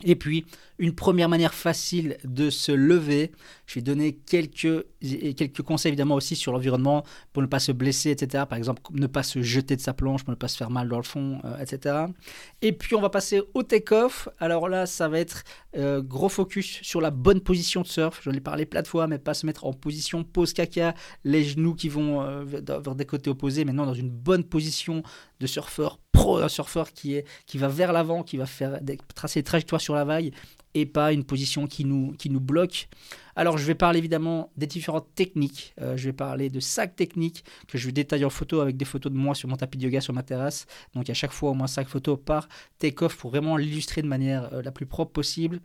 Et 0.02 0.16
puis, 0.16 0.44
une 0.78 0.94
première 0.94 1.28
manière 1.28 1.54
facile 1.54 2.16
de 2.24 2.50
se 2.50 2.72
lever. 2.72 3.30
Je 3.66 3.76
vais 3.76 3.80
donner 3.80 4.12
quelques, 4.14 4.84
quelques 5.36 5.62
conseils 5.62 5.90
évidemment 5.90 6.16
aussi 6.16 6.34
sur 6.34 6.52
l'environnement 6.52 7.04
pour 7.32 7.42
ne 7.42 7.46
pas 7.46 7.60
se 7.60 7.70
blesser, 7.70 8.10
etc. 8.10 8.44
Par 8.48 8.58
exemple, 8.58 8.82
ne 8.92 9.06
pas 9.06 9.22
se 9.22 9.40
jeter 9.40 9.76
de 9.76 9.80
sa 9.80 9.94
planche, 9.94 10.24
pour 10.24 10.32
ne 10.32 10.36
pas 10.36 10.48
se 10.48 10.56
faire 10.56 10.70
mal 10.70 10.88
dans 10.88 10.96
le 10.96 11.04
fond, 11.04 11.40
euh, 11.44 11.58
etc. 11.58 12.06
Et 12.60 12.72
puis, 12.72 12.96
on 12.96 13.00
va 13.00 13.08
passer 13.08 13.40
au 13.54 13.62
take-off. 13.62 14.28
Alors 14.40 14.68
là, 14.68 14.86
ça 14.86 15.08
va 15.08 15.20
être 15.20 15.44
euh, 15.76 16.02
gros 16.02 16.28
focus 16.28 16.80
sur 16.82 17.00
la 17.00 17.10
bonne 17.10 17.40
position 17.40 17.82
de 17.82 17.86
surf. 17.86 18.20
J'en 18.24 18.32
ai 18.32 18.40
parlé 18.40 18.66
plein 18.66 18.82
de 18.82 18.88
fois, 18.88 19.06
mais 19.06 19.18
pas 19.18 19.34
se 19.34 19.46
mettre 19.46 19.64
en 19.64 19.72
position 19.72 20.24
pose 20.24 20.52
caca, 20.52 20.94
les 21.22 21.44
genoux 21.44 21.74
qui 21.74 21.88
vont 21.88 22.22
euh, 22.22 22.44
vers 22.44 22.94
des 22.94 23.06
côtés 23.06 23.30
opposés, 23.30 23.64
mais 23.64 23.72
non, 23.72 23.86
dans 23.86 23.94
une 23.94 24.10
bonne 24.10 24.44
position 24.44 25.02
de 25.40 25.46
surfeur 25.46 25.98
pro, 26.14 26.48
surfeur 26.48 26.92
qui, 26.92 27.14
est, 27.14 27.26
qui 27.46 27.58
va 27.58 27.68
vers 27.68 27.92
l'avant, 27.92 28.22
qui 28.22 28.38
va 28.38 28.46
faire 28.46 28.80
tracer 29.14 29.40
des 29.40 29.44
trajectoires 29.44 29.80
sur 29.80 29.94
la 29.94 30.04
vague 30.04 30.32
et 30.74 30.86
pas 30.86 31.12
une 31.12 31.24
position 31.24 31.66
qui 31.66 31.84
nous, 31.84 32.12
qui 32.18 32.30
nous 32.30 32.40
bloque. 32.40 32.88
Alors 33.36 33.58
je 33.58 33.64
vais 33.64 33.74
parler 33.74 33.98
évidemment 33.98 34.50
des 34.56 34.66
différentes 34.66 35.08
techniques. 35.14 35.74
Euh, 35.80 35.96
je 35.96 36.06
vais 36.06 36.12
parler 36.12 36.50
de 36.50 36.60
cinq 36.60 36.96
techniques 36.96 37.44
que 37.68 37.78
je 37.78 37.86
vais 37.86 37.92
détailler 37.92 38.24
en 38.24 38.30
photo 38.30 38.60
avec 38.60 38.76
des 38.76 38.84
photos 38.84 39.12
de 39.12 39.16
moi 39.16 39.34
sur 39.34 39.48
mon 39.48 39.56
tapis 39.56 39.78
de 39.78 39.84
yoga 39.84 40.00
sur 40.00 40.14
ma 40.14 40.22
terrasse. 40.22 40.66
Donc 40.94 41.10
à 41.10 41.14
chaque 41.14 41.32
fois 41.32 41.50
au 41.50 41.54
moins 41.54 41.66
cinq 41.66 41.88
photos 41.88 42.18
par 42.24 42.48
take-off 42.78 43.16
pour 43.16 43.30
vraiment 43.30 43.56
l'illustrer 43.56 44.02
de 44.02 44.08
manière 44.08 44.52
euh, 44.52 44.62
la 44.62 44.72
plus 44.72 44.86
propre 44.86 45.12
possible. 45.12 45.60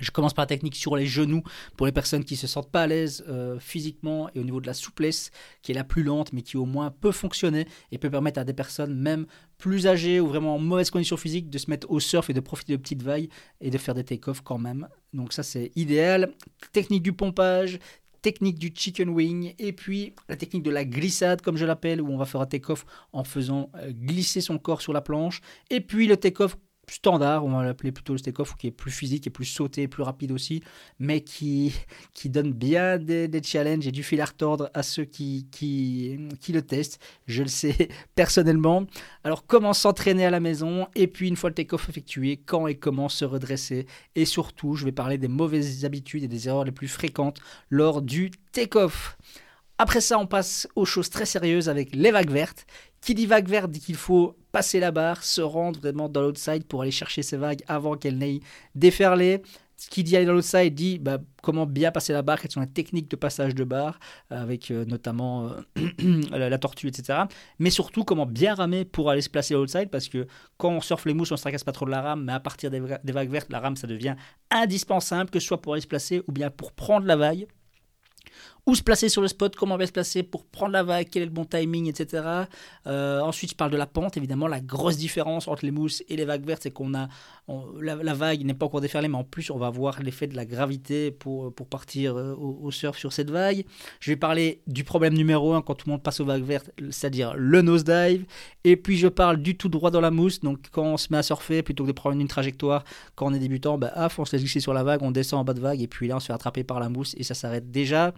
Je 0.00 0.10
commence 0.10 0.32
par 0.34 0.44
la 0.44 0.46
technique 0.46 0.76
sur 0.76 0.96
les 0.96 1.06
genoux 1.06 1.42
pour 1.76 1.86
les 1.86 1.92
personnes 1.92 2.24
qui 2.24 2.36
se 2.36 2.46
sentent 2.46 2.70
pas 2.70 2.82
à 2.82 2.86
l'aise 2.86 3.24
euh, 3.28 3.58
physiquement 3.58 4.30
et 4.34 4.40
au 4.40 4.42
niveau 4.42 4.60
de 4.60 4.66
la 4.66 4.74
souplesse, 4.74 5.30
qui 5.62 5.72
est 5.72 5.74
la 5.74 5.84
plus 5.84 6.02
lente, 6.02 6.32
mais 6.32 6.42
qui 6.42 6.56
au 6.56 6.64
moins 6.64 6.90
peut 6.90 7.12
fonctionner 7.12 7.66
et 7.90 7.98
peut 7.98 8.10
permettre 8.10 8.40
à 8.40 8.44
des 8.44 8.54
personnes 8.54 8.94
même 8.94 9.26
plus 9.58 9.86
âgées 9.86 10.18
ou 10.18 10.26
vraiment 10.26 10.56
en 10.56 10.58
mauvaise 10.58 10.90
condition 10.90 11.16
physique 11.16 11.50
de 11.50 11.58
se 11.58 11.70
mettre 11.70 11.90
au 11.90 12.00
surf 12.00 12.30
et 12.30 12.32
de 12.32 12.40
profiter 12.40 12.72
de 12.72 12.78
petites 12.78 13.02
vagues 13.02 13.28
et 13.60 13.70
de 13.70 13.78
faire 13.78 13.94
des 13.94 14.04
take-off 14.04 14.40
quand 14.40 14.58
même. 14.58 14.88
Donc 15.12 15.32
ça 15.32 15.42
c'est 15.42 15.70
idéal. 15.76 16.32
Technique 16.72 17.02
du 17.02 17.12
pompage, 17.12 17.78
technique 18.22 18.58
du 18.58 18.72
chicken 18.74 19.10
wing 19.10 19.54
et 19.58 19.72
puis 19.72 20.14
la 20.28 20.36
technique 20.36 20.62
de 20.62 20.70
la 20.70 20.84
glissade 20.84 21.42
comme 21.42 21.56
je 21.56 21.66
l'appelle 21.66 22.00
où 22.00 22.08
on 22.08 22.16
va 22.16 22.24
faire 22.24 22.40
un 22.40 22.46
take-off 22.46 22.86
en 23.12 23.24
faisant 23.24 23.70
euh, 23.76 23.92
glisser 23.92 24.40
son 24.40 24.58
corps 24.58 24.80
sur 24.80 24.92
la 24.92 25.00
planche 25.00 25.42
et 25.70 25.80
puis 25.80 26.06
le 26.06 26.16
take-off 26.16 26.56
standard, 26.88 27.44
on 27.44 27.50
va 27.50 27.64
l'appeler 27.64 27.92
plutôt 27.92 28.12
le 28.12 28.20
take-off, 28.20 28.56
qui 28.56 28.66
est 28.66 28.72
plus 28.72 28.90
physique 28.90 29.26
et 29.26 29.30
plus 29.30 29.44
sauté, 29.44 29.88
plus 29.88 30.02
rapide 30.02 30.32
aussi, 30.32 30.62
mais 30.98 31.22
qui, 31.22 31.74
qui 32.12 32.28
donne 32.28 32.52
bien 32.52 32.98
des, 32.98 33.42
challenges 33.42 33.86
et 33.86 33.92
du 33.92 34.02
fil 34.02 34.20
à 34.20 34.24
retordre 34.24 34.70
à 34.74 34.82
ceux 34.82 35.04
qui, 35.04 35.46
qui, 35.50 36.18
qui 36.40 36.52
le 36.52 36.62
testent. 36.62 37.00
Je 37.26 37.42
le 37.42 37.48
sais 37.48 37.88
personnellement. 38.14 38.86
Alors, 39.24 39.46
comment 39.46 39.72
s'entraîner 39.72 40.26
à 40.26 40.30
la 40.30 40.40
maison 40.40 40.86
et 40.94 41.06
puis, 41.06 41.28
une 41.28 41.36
fois 41.36 41.50
le 41.50 41.54
take-off 41.54 41.88
effectué, 41.88 42.36
quand 42.36 42.66
et 42.66 42.74
comment 42.74 43.08
se 43.08 43.24
redresser? 43.24 43.86
Et 44.14 44.24
surtout, 44.24 44.74
je 44.74 44.84
vais 44.84 44.92
parler 44.92 45.18
des 45.18 45.28
mauvaises 45.28 45.84
habitudes 45.84 46.24
et 46.24 46.28
des 46.28 46.48
erreurs 46.48 46.64
les 46.64 46.72
plus 46.72 46.88
fréquentes 46.88 47.38
lors 47.70 48.02
du 48.02 48.30
take-off. 48.52 49.16
Après 49.78 50.00
ça, 50.00 50.18
on 50.18 50.26
passe 50.26 50.68
aux 50.76 50.84
choses 50.84 51.10
très 51.10 51.26
sérieuses 51.26 51.68
avec 51.68 51.94
les 51.94 52.12
vagues 52.12 52.30
vertes. 52.30 52.66
Qui 53.02 53.14
dit 53.14 53.26
vague 53.26 53.48
verte 53.48 53.70
dit 53.70 53.80
qu'il 53.80 53.96
faut 53.96 54.36
passer 54.52 54.78
la 54.78 54.92
barre, 54.92 55.24
se 55.24 55.40
rendre 55.40 55.80
vraiment 55.80 56.08
dans 56.08 56.22
l'outside 56.22 56.64
pour 56.64 56.82
aller 56.82 56.92
chercher 56.92 57.22
ces 57.22 57.36
vagues 57.36 57.62
avant 57.66 57.96
qu'elles 57.96 58.16
n'aient 58.16 58.40
déferlé. 58.76 59.42
Qui 59.90 60.04
dit 60.04 60.16
aller 60.16 60.26
dans 60.26 60.34
l'outside 60.34 60.72
dit 60.72 61.00
comment 61.42 61.66
bien 61.66 61.90
passer 61.90 62.12
la 62.12 62.22
barre, 62.22 62.40
quelles 62.40 62.52
sont 62.52 62.60
les 62.60 62.68
techniques 62.68 63.10
de 63.10 63.16
passage 63.16 63.56
de 63.56 63.64
barre, 63.64 63.98
avec 64.30 64.70
euh, 64.70 64.84
notamment 64.84 65.50
euh, 65.78 66.20
la, 66.30 66.58
tortue, 66.58 66.86
etc. 66.86 67.24
Mais 67.58 67.70
surtout 67.70 68.04
comment 68.04 68.24
bien 68.24 68.54
ramer 68.54 68.84
pour 68.84 69.10
aller 69.10 69.22
se 69.22 69.30
placer 69.30 69.54
à 69.54 69.56
l'outside, 69.56 69.90
parce 69.90 70.08
que 70.08 70.28
quand 70.56 70.70
on 70.70 70.80
surfe 70.80 71.04
les 71.04 71.14
mousses, 71.14 71.32
on 71.32 71.34
ne 71.34 71.38
se 71.38 71.42
tracasse 71.42 71.64
pas 71.64 71.72
trop 71.72 71.86
de 71.86 71.90
la 71.90 72.02
rame, 72.02 72.22
mais 72.22 72.32
à 72.32 72.38
partir 72.38 72.70
des, 72.70 72.80
des 73.02 73.12
vagues 73.12 73.30
vertes, 73.30 73.50
la 73.50 73.58
rame, 73.58 73.74
ça 73.74 73.88
devient 73.88 74.14
indispensable, 74.52 75.30
que 75.30 75.40
ce 75.40 75.48
soit 75.48 75.60
pour 75.60 75.72
aller 75.72 75.82
se 75.82 75.88
placer 75.88 76.22
ou 76.28 76.32
bien 76.32 76.48
pour 76.50 76.70
prendre 76.70 77.06
la 77.06 77.16
vague 77.16 77.48
où 78.66 78.74
se 78.74 78.82
placer 78.82 79.08
sur 79.08 79.22
le 79.22 79.28
spot, 79.28 79.56
comment 79.56 79.76
bien 79.76 79.86
se 79.86 79.92
placer 79.92 80.22
pour 80.22 80.44
prendre 80.44 80.72
la 80.72 80.84
vague, 80.84 81.08
quel 81.10 81.22
est 81.22 81.26
le 81.26 81.32
bon 81.32 81.44
timing, 81.44 81.88
etc. 81.88 82.44
Euh, 82.86 83.20
ensuite, 83.20 83.50
je 83.50 83.56
parle 83.56 83.72
de 83.72 83.76
la 83.76 83.86
pente, 83.86 84.16
évidemment. 84.16 84.46
La 84.46 84.60
grosse 84.60 84.96
différence 84.96 85.48
entre 85.48 85.64
les 85.64 85.72
mousses 85.72 86.02
et 86.08 86.16
les 86.16 86.24
vagues 86.24 86.46
vertes, 86.46 86.62
c'est 86.62 86.70
qu'on 86.70 86.94
a 86.94 87.08
la, 87.80 88.14
vague 88.14 88.44
n'est 88.44 88.54
pas 88.54 88.66
encore 88.66 88.80
déferlée, 88.80 89.08
mais 89.08 89.16
en 89.16 89.24
plus, 89.24 89.50
on 89.50 89.58
va 89.58 89.66
avoir 89.66 90.00
l'effet 90.00 90.26
de 90.26 90.36
la 90.36 90.46
gravité 90.46 91.10
pour, 91.10 91.52
partir 91.68 92.16
euh, 92.16 92.34
au, 92.34 92.70
surf 92.70 92.96
sur 92.96 93.12
cette 93.12 93.30
vague. 93.30 93.64
Je 94.00 94.12
vais 94.12 94.16
parler 94.16 94.60
du 94.66 94.84
problème 94.84 95.14
numéro 95.14 95.54
un 95.54 95.62
quand 95.62 95.74
tout 95.74 95.88
le 95.88 95.92
monde 95.92 96.02
passe 96.02 96.20
aux 96.20 96.24
vagues 96.24 96.44
vertes, 96.44 96.70
c'est-à-dire 96.90 97.34
le 97.36 97.62
nosedive. 97.62 98.24
Et 98.64 98.76
puis, 98.76 98.96
je 98.96 99.08
parle 99.08 99.38
du 99.38 99.56
tout 99.56 99.68
droit 99.68 99.90
dans 99.90 100.00
la 100.00 100.12
mousse. 100.12 100.40
Donc, 100.40 100.68
quand 100.70 100.84
on 100.84 100.96
se 100.96 101.08
met 101.10 101.18
à 101.18 101.22
surfer, 101.22 101.62
plutôt 101.62 101.82
que 101.82 101.88
de 101.88 101.92
prendre 101.92 102.18
une 102.18 102.28
trajectoire, 102.28 102.84
quand 103.16 103.26
on 103.26 103.34
est 103.34 103.40
débutant, 103.40 103.76
bah, 103.76 103.92
on 104.18 104.24
se 104.24 104.36
laisse 104.36 104.42
glisser 104.42 104.60
sur 104.60 104.72
la 104.72 104.84
vague, 104.84 105.02
on 105.02 105.10
descend 105.10 105.40
en 105.40 105.44
bas 105.44 105.54
de 105.54 105.60
vague, 105.60 105.82
et 105.82 105.88
puis 105.88 106.06
là, 106.06 106.16
on 106.16 106.20
se 106.20 106.26
fait 106.26 106.32
attraper 106.32 106.62
par 106.62 106.78
la 106.78 106.88
mousse 106.88 107.14
et 107.18 107.24
ça 107.24 107.34
s'arrête 107.34 107.70
déjà. 107.70 108.14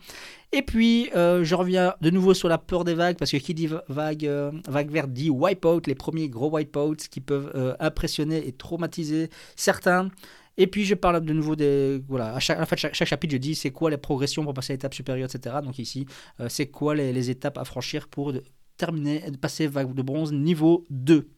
Et 0.52 0.62
puis, 0.62 1.10
euh, 1.16 1.42
je 1.44 1.54
reviens 1.54 1.94
de 2.00 2.10
nouveau 2.10 2.34
sur 2.34 2.48
la 2.48 2.58
peur 2.58 2.84
des 2.84 2.94
vagues, 2.94 3.16
parce 3.16 3.30
que 3.30 3.36
qui 3.36 3.54
dit 3.54 3.68
vague, 3.88 4.26
euh, 4.26 4.52
vague 4.68 4.90
verte 4.90 5.10
dit 5.10 5.30
wipeout, 5.30 5.82
les 5.86 5.94
premiers 5.94 6.28
gros 6.28 6.50
wipeouts 6.50 7.08
qui 7.10 7.20
peuvent 7.20 7.50
euh, 7.54 7.74
impressionner 7.80 8.46
et 8.46 8.52
traumatiser 8.52 9.30
certains. 9.56 10.10
Et 10.56 10.68
puis, 10.68 10.84
je 10.84 10.94
parle 10.94 11.24
de 11.24 11.32
nouveau 11.32 11.56
des. 11.56 12.00
Voilà, 12.08 12.34
à 12.34 12.38
chaque, 12.38 12.76
chaque, 12.76 12.94
chapitre, 12.94 13.32
je 13.32 13.38
dis 13.38 13.54
c'est 13.56 13.72
quoi 13.72 13.90
les 13.90 13.96
progressions 13.96 14.44
pour 14.44 14.54
passer 14.54 14.72
à 14.72 14.74
l'étape 14.74 14.94
supérieure, 14.94 15.28
etc. 15.34 15.56
Donc, 15.64 15.78
ici, 15.80 16.06
c'est 16.48 16.66
quoi 16.66 16.94
les, 16.94 17.30
étapes 17.30 17.58
à 17.58 17.64
franchir 17.64 18.06
pour 18.06 18.32
terminer, 18.76 19.24
passer 19.40 19.66
vague 19.66 19.92
de 19.92 20.02
bronze 20.02 20.32
niveau 20.32 20.84
2. 20.90 21.28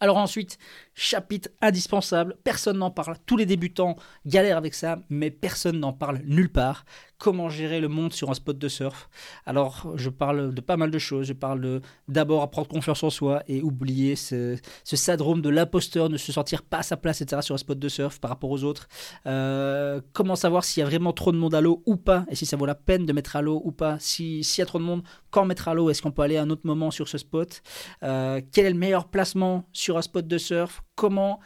Alors 0.00 0.16
ensuite, 0.16 0.56
chapitre 1.00 1.48
indispensable, 1.62 2.36
personne 2.44 2.76
n'en 2.76 2.90
parle, 2.90 3.16
tous 3.24 3.38
les 3.38 3.46
débutants 3.46 3.96
galèrent 4.26 4.58
avec 4.58 4.74
ça, 4.74 4.98
mais 5.08 5.30
personne 5.30 5.80
n'en 5.80 5.94
parle 5.94 6.20
nulle 6.26 6.52
part 6.52 6.84
comment 7.20 7.50
gérer 7.50 7.80
le 7.80 7.88
monde 7.88 8.12
sur 8.12 8.30
un 8.30 8.34
spot 8.34 8.58
de 8.58 8.68
surf? 8.68 9.08
Alors, 9.46 9.92
je 9.94 10.08
parle 10.08 10.52
de 10.52 10.60
pas 10.60 10.76
mal 10.76 10.90
de 10.90 10.98
choses. 10.98 11.26
Je 11.26 11.34
parle 11.34 11.80
d'abord 12.08 12.42
à 12.42 12.50
prendre 12.50 12.66
confiance 12.66 13.04
en 13.04 13.10
soi 13.10 13.42
et 13.46 13.62
oublier 13.62 14.16
ce, 14.16 14.56
syndrome 14.84 15.42
de 15.42 15.50
l'imposteur, 15.50 16.08
ne 16.08 16.16
se 16.16 16.32
sentir 16.32 16.62
pas 16.62 16.78
à 16.78 16.82
sa 16.82 16.96
place, 16.96 17.20
etc. 17.20 17.42
sur 17.42 17.54
un 17.54 17.58
spot 17.58 17.78
de 17.78 17.88
surf 17.88 18.18
par 18.18 18.30
rapport 18.30 18.50
aux 18.50 18.64
autres. 18.64 18.88
Euh, 19.26 20.00
comment 20.12 20.34
savoir 20.34 20.64
s'il 20.64 20.80
y 20.80 20.84
a 20.84 20.86
vraiment 20.86 21.12
trop 21.12 21.30
de 21.30 21.36
monde 21.36 21.54
à 21.54 21.60
l'eau 21.60 21.82
ou 21.86 21.96
pas 21.96 22.24
et 22.30 22.34
si 22.34 22.46
ça 22.46 22.56
vaut 22.56 22.66
la 22.66 22.74
peine 22.74 23.06
de 23.06 23.12
mettre 23.12 23.36
à 23.36 23.42
l'eau 23.42 23.60
ou 23.64 23.70
pas? 23.70 23.98
S'il 24.00 24.40
y 24.40 24.62
a 24.62 24.66
trop 24.66 24.78
de 24.78 24.84
monde, 24.84 25.02
quand 25.30 25.44
mettre 25.44 25.68
à 25.68 25.74
l'eau? 25.74 25.90
Est-ce 25.90 26.02
qu'on 26.02 26.10
peut 26.10 26.22
aller 26.22 26.38
à 26.38 26.42
un 26.42 26.50
autre 26.50 26.62
moment 26.66 26.90
sur 26.90 27.06
ce 27.06 27.18
spot? 27.18 27.62
Euh, 28.02 28.40
Quel 28.52 28.66
est 28.66 28.70
le 28.70 28.78
meilleur 28.78 29.08
placement 29.08 29.64
sur 29.72 29.98
un 29.98 30.02
spot 30.02 30.26
de 30.26 30.38
surf? 30.38 30.82
Comment 31.00 31.40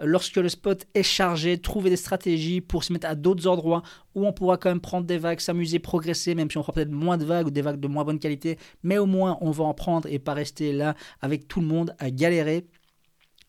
lorsque 0.00 0.34
le 0.34 0.48
spot 0.48 0.84
est 0.92 1.04
chargé, 1.04 1.58
trouver 1.58 1.90
des 1.90 1.96
stratégies 1.96 2.60
pour 2.60 2.82
se 2.82 2.92
mettre 2.92 3.06
à 3.06 3.14
d'autres 3.14 3.46
endroits 3.46 3.84
où 4.16 4.26
on 4.26 4.32
pourra 4.32 4.56
quand 4.56 4.68
même 4.68 4.80
prendre 4.80 5.06
des 5.06 5.16
vagues, 5.16 5.38
s'amuser, 5.38 5.78
progresser, 5.78 6.34
même 6.34 6.50
si 6.50 6.58
on 6.58 6.62
fera 6.64 6.72
peut-être 6.72 6.90
moins 6.90 7.16
de 7.16 7.24
vagues 7.24 7.46
ou 7.46 7.50
des 7.52 7.62
vagues 7.62 7.78
de 7.78 7.86
moins 7.86 8.02
bonne 8.02 8.18
qualité, 8.18 8.58
mais 8.82 8.98
au 8.98 9.06
moins 9.06 9.38
on 9.42 9.52
va 9.52 9.62
en 9.62 9.74
prendre 9.74 10.08
et 10.10 10.18
pas 10.18 10.34
rester 10.34 10.72
là 10.72 10.96
avec 11.20 11.46
tout 11.46 11.60
le 11.60 11.66
monde 11.66 11.94
à 12.00 12.10
galérer. 12.10 12.66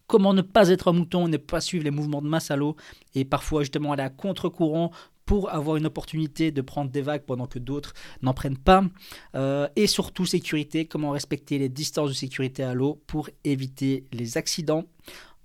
Comment 0.05 0.35
ne 0.35 0.43
pas 0.43 0.69
être 0.69 0.89
un 0.89 0.93
mouton, 0.93 1.27
ne 1.27 1.37
pas 1.37 1.59
suivre 1.59 1.83
les 1.83 1.89
mouvements 1.89 2.21
de 2.21 2.27
masse 2.27 2.51
à 2.51 2.55
l'eau 2.55 2.75
et 3.15 3.25
parfois 3.25 3.63
justement 3.63 3.93
aller 3.93 4.03
à 4.03 4.11
contre-courant 4.11 4.91
pour 5.27 5.53
avoir 5.53 5.75
une 5.75 5.85
opportunité 5.85 6.51
de 6.51 6.61
prendre 6.61 6.89
des 6.89 7.01
vagues 7.01 7.23
pendant 7.23 7.47
que 7.47 7.59
d'autres 7.59 7.93
n'en 8.21 8.33
prennent 8.33 8.57
pas. 8.57 8.83
Euh, 9.35 9.67
et 9.75 9.85
surtout 9.85 10.25
sécurité, 10.25 10.85
comment 10.85 11.11
respecter 11.11 11.59
les 11.59 11.69
distances 11.69 12.09
de 12.09 12.15
sécurité 12.15 12.63
à 12.63 12.73
l'eau 12.73 13.01
pour 13.07 13.29
éviter 13.43 14.05
les 14.13 14.37
accidents. 14.37 14.85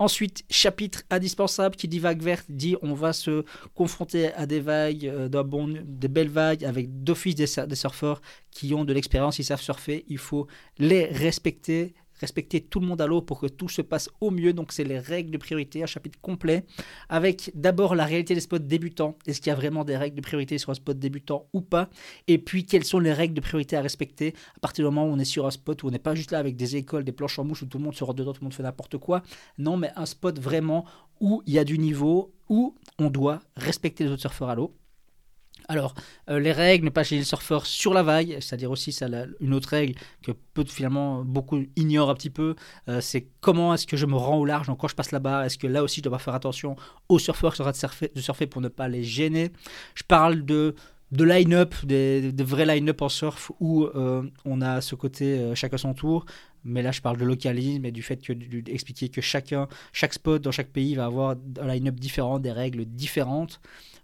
Ensuite, 0.02 0.42
chapitre 0.50 1.04
indispensable 1.10 1.76
qui 1.76 1.86
dit 1.86 2.00
vague 2.00 2.20
verte, 2.20 2.46
dit 2.48 2.74
on 2.82 2.92
va 2.92 3.12
se 3.12 3.44
confronter 3.72 4.34
à 4.34 4.46
des 4.46 4.58
vagues, 4.58 5.06
euh, 5.06 5.28
bon, 5.44 5.80
des 5.80 6.08
belles 6.08 6.28
vagues 6.28 6.64
avec 6.64 7.04
d'office 7.04 7.36
des, 7.36 7.46
des 7.68 7.76
surfeurs 7.76 8.20
qui 8.50 8.74
ont 8.74 8.84
de 8.84 8.92
l'expérience, 8.92 9.38
ils 9.38 9.44
savent 9.44 9.60
surfer, 9.60 10.04
il 10.08 10.18
faut 10.18 10.48
les 10.78 11.04
respecter, 11.04 11.94
respecter 12.22 12.62
tout 12.62 12.80
le 12.80 12.86
monde 12.86 13.00
à 13.02 13.06
l'eau 13.06 13.20
pour 13.20 13.38
que 13.40 13.46
tout 13.46 13.68
se 13.68 13.82
passe 13.82 14.08
au 14.20 14.30
mieux. 14.30 14.54
Donc 14.54 14.72
c'est 14.72 14.84
les 14.84 14.98
règles 14.98 15.30
de 15.30 15.36
priorité, 15.36 15.82
un 15.82 15.86
chapitre 15.86 16.18
complet, 16.20 16.64
avec 17.10 17.50
d'abord 17.54 17.94
la 17.94 18.06
réalité 18.06 18.34
des 18.34 18.40
spots 18.40 18.58
débutants. 18.58 19.18
Est-ce 19.26 19.40
qu'il 19.40 19.50
y 19.50 19.52
a 19.52 19.56
vraiment 19.56 19.84
des 19.84 19.96
règles 19.96 20.16
de 20.16 20.22
priorité 20.22 20.56
sur 20.56 20.70
un 20.70 20.74
spot 20.74 20.98
débutant 20.98 21.46
ou 21.52 21.60
pas? 21.60 21.90
Et 22.28 22.38
puis 22.38 22.64
quelles 22.64 22.84
sont 22.84 22.98
les 22.98 23.12
règles 23.12 23.34
de 23.34 23.40
priorité 23.40 23.76
à 23.76 23.82
respecter? 23.82 24.34
À 24.56 24.60
partir 24.60 24.84
du 24.84 24.94
moment 24.94 25.06
où 25.06 25.12
on 25.12 25.18
est 25.18 25.24
sur 25.24 25.46
un 25.46 25.50
spot 25.50 25.82
où 25.82 25.88
on 25.88 25.90
n'est 25.90 25.98
pas 25.98 26.14
juste 26.14 26.30
là 26.30 26.38
avec 26.38 26.56
des 26.56 26.76
écoles, 26.76 27.04
des 27.04 27.12
planches 27.12 27.38
en 27.38 27.44
mouche 27.44 27.62
où 27.62 27.66
tout 27.66 27.78
le 27.78 27.84
monde 27.84 27.94
se 27.94 28.04
rend 28.04 28.14
dedans, 28.14 28.32
tout 28.32 28.40
le 28.40 28.46
monde 28.46 28.54
fait 28.54 28.62
n'importe 28.62 28.96
quoi. 28.96 29.22
Non, 29.58 29.76
mais 29.76 29.90
un 29.96 30.06
spot 30.06 30.38
vraiment 30.38 30.86
où 31.20 31.42
il 31.46 31.54
y 31.54 31.58
a 31.58 31.64
du 31.64 31.78
niveau, 31.78 32.32
où 32.48 32.74
on 32.98 33.10
doit 33.10 33.40
respecter 33.56 34.04
les 34.04 34.10
autres 34.10 34.22
surfeurs 34.22 34.48
à 34.48 34.54
l'eau. 34.54 34.74
Alors, 35.68 35.94
euh, 36.28 36.38
les 36.38 36.52
règles, 36.52 36.84
ne 36.84 36.90
pas 36.90 37.02
gêner 37.02 37.20
le 37.20 37.26
surfeur 37.26 37.66
sur 37.66 37.94
la 37.94 38.02
vague, 38.02 38.36
c'est-à-dire 38.40 38.70
aussi 38.70 38.96
une 39.40 39.54
autre 39.54 39.68
règle 39.68 39.94
que 40.22 40.32
peu, 40.54 40.64
finalement 40.66 41.24
beaucoup 41.24 41.62
ignorent 41.76 42.10
un 42.10 42.14
petit 42.14 42.30
peu, 42.30 42.54
euh, 42.88 43.00
c'est 43.00 43.28
comment 43.40 43.74
est-ce 43.74 43.86
que 43.86 43.96
je 43.96 44.06
me 44.06 44.16
rends 44.16 44.38
au 44.38 44.44
large, 44.44 44.66
donc 44.66 44.78
quand 44.78 44.88
je 44.88 44.94
passe 44.94 45.12
barre, 45.12 45.44
est-ce 45.44 45.58
que 45.58 45.66
là 45.66 45.82
aussi 45.82 46.00
je 46.00 46.08
dois 46.08 46.18
faire 46.18 46.34
attention 46.34 46.76
aux 47.08 47.18
surfeurs 47.18 47.52
qui 47.52 47.58
sont 47.58 47.62
en 47.62 47.72
train 47.72 48.08
de 48.14 48.20
surfer, 48.20 48.46
pour 48.46 48.60
ne 48.60 48.68
pas 48.68 48.88
les 48.88 49.04
gêner? 49.04 49.50
Je 49.94 50.02
parle 50.04 50.44
de 50.44 50.74
de 51.10 51.24
line-up, 51.24 51.74
des, 51.84 52.32
vrais 52.38 52.64
line-up 52.64 53.02
en 53.02 53.10
surf 53.10 53.52
où 53.60 53.84
euh, 53.84 54.22
on 54.46 54.62
a 54.62 54.80
ce 54.80 54.94
côté 54.94 55.52
chacun 55.54 55.76
son 55.76 55.92
tour. 55.92 56.24
Mais 56.64 56.80
là, 56.80 56.90
je 56.90 57.02
parle 57.02 57.18
de 57.18 57.24
localisme 57.26 57.84
et 57.84 57.92
du 57.92 58.02
fait 58.02 58.16
que 58.16 58.32
d'expliquer 58.32 59.10
que 59.10 59.20
chacun, 59.20 59.68
chaque 59.92 60.14
spot 60.14 60.40
dans 60.40 60.52
chaque 60.52 60.70
pays 60.70 60.94
va 60.94 61.04
avoir 61.04 61.36
un 61.60 61.66
line-up 61.66 61.96
différent, 61.96 62.38
des 62.38 62.52
règles 62.52 62.86
différentes. 62.86 63.60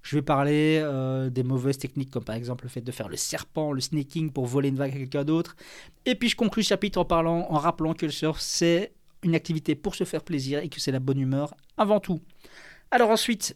Je 0.08 0.16
vais 0.16 0.22
parler 0.22 0.80
euh, 0.82 1.28
des 1.28 1.42
mauvaises 1.42 1.76
techniques, 1.76 2.10
comme 2.10 2.24
par 2.24 2.34
exemple 2.34 2.64
le 2.64 2.70
fait 2.70 2.80
de 2.80 2.90
faire 2.90 3.10
le 3.10 3.18
serpent, 3.18 3.72
le 3.72 3.80
sneaking 3.82 4.32
pour 4.32 4.46
voler 4.46 4.70
une 4.70 4.76
vague 4.76 4.94
à 4.94 4.96
quelqu'un 4.96 5.22
d'autre. 5.22 5.54
Et 6.06 6.14
puis 6.14 6.30
je 6.30 6.34
conclus 6.34 6.62
ce 6.62 6.70
chapitre 6.70 6.98
en 6.98 7.04
parlant, 7.04 7.46
en 7.50 7.58
rappelant 7.58 7.92
que 7.92 8.06
le 8.06 8.12
surf, 8.12 8.40
c'est 8.40 8.94
une 9.22 9.34
activité 9.34 9.74
pour 9.74 9.94
se 9.94 10.04
faire 10.04 10.22
plaisir 10.22 10.60
et 10.60 10.70
que 10.70 10.80
c'est 10.80 10.92
la 10.92 10.98
bonne 10.98 11.20
humeur 11.20 11.52
avant 11.76 12.00
tout. 12.00 12.22
Alors 12.90 13.10
ensuite, 13.10 13.54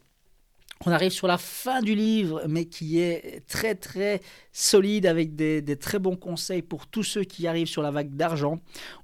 on 0.85 0.91
arrive 0.91 1.13
sur 1.13 1.27
la 1.27 1.39
fin 1.39 1.81
du 1.81 1.95
livre, 1.95 2.43
mais 2.49 2.65
qui 2.65 2.99
est 2.99 3.47
très 3.47 3.75
très 3.75 4.21
solide 4.53 5.07
avec 5.07 5.37
des, 5.37 5.77
très 5.77 5.99
bons 5.99 6.17
conseils 6.17 6.63
pour 6.63 6.87
tous 6.87 7.03
ceux 7.03 7.25
qui 7.25 7.47
arrivent 7.47 7.69
sur 7.69 7.83
la 7.83 7.91
vague 7.91 8.15
d'argent. 8.15 8.59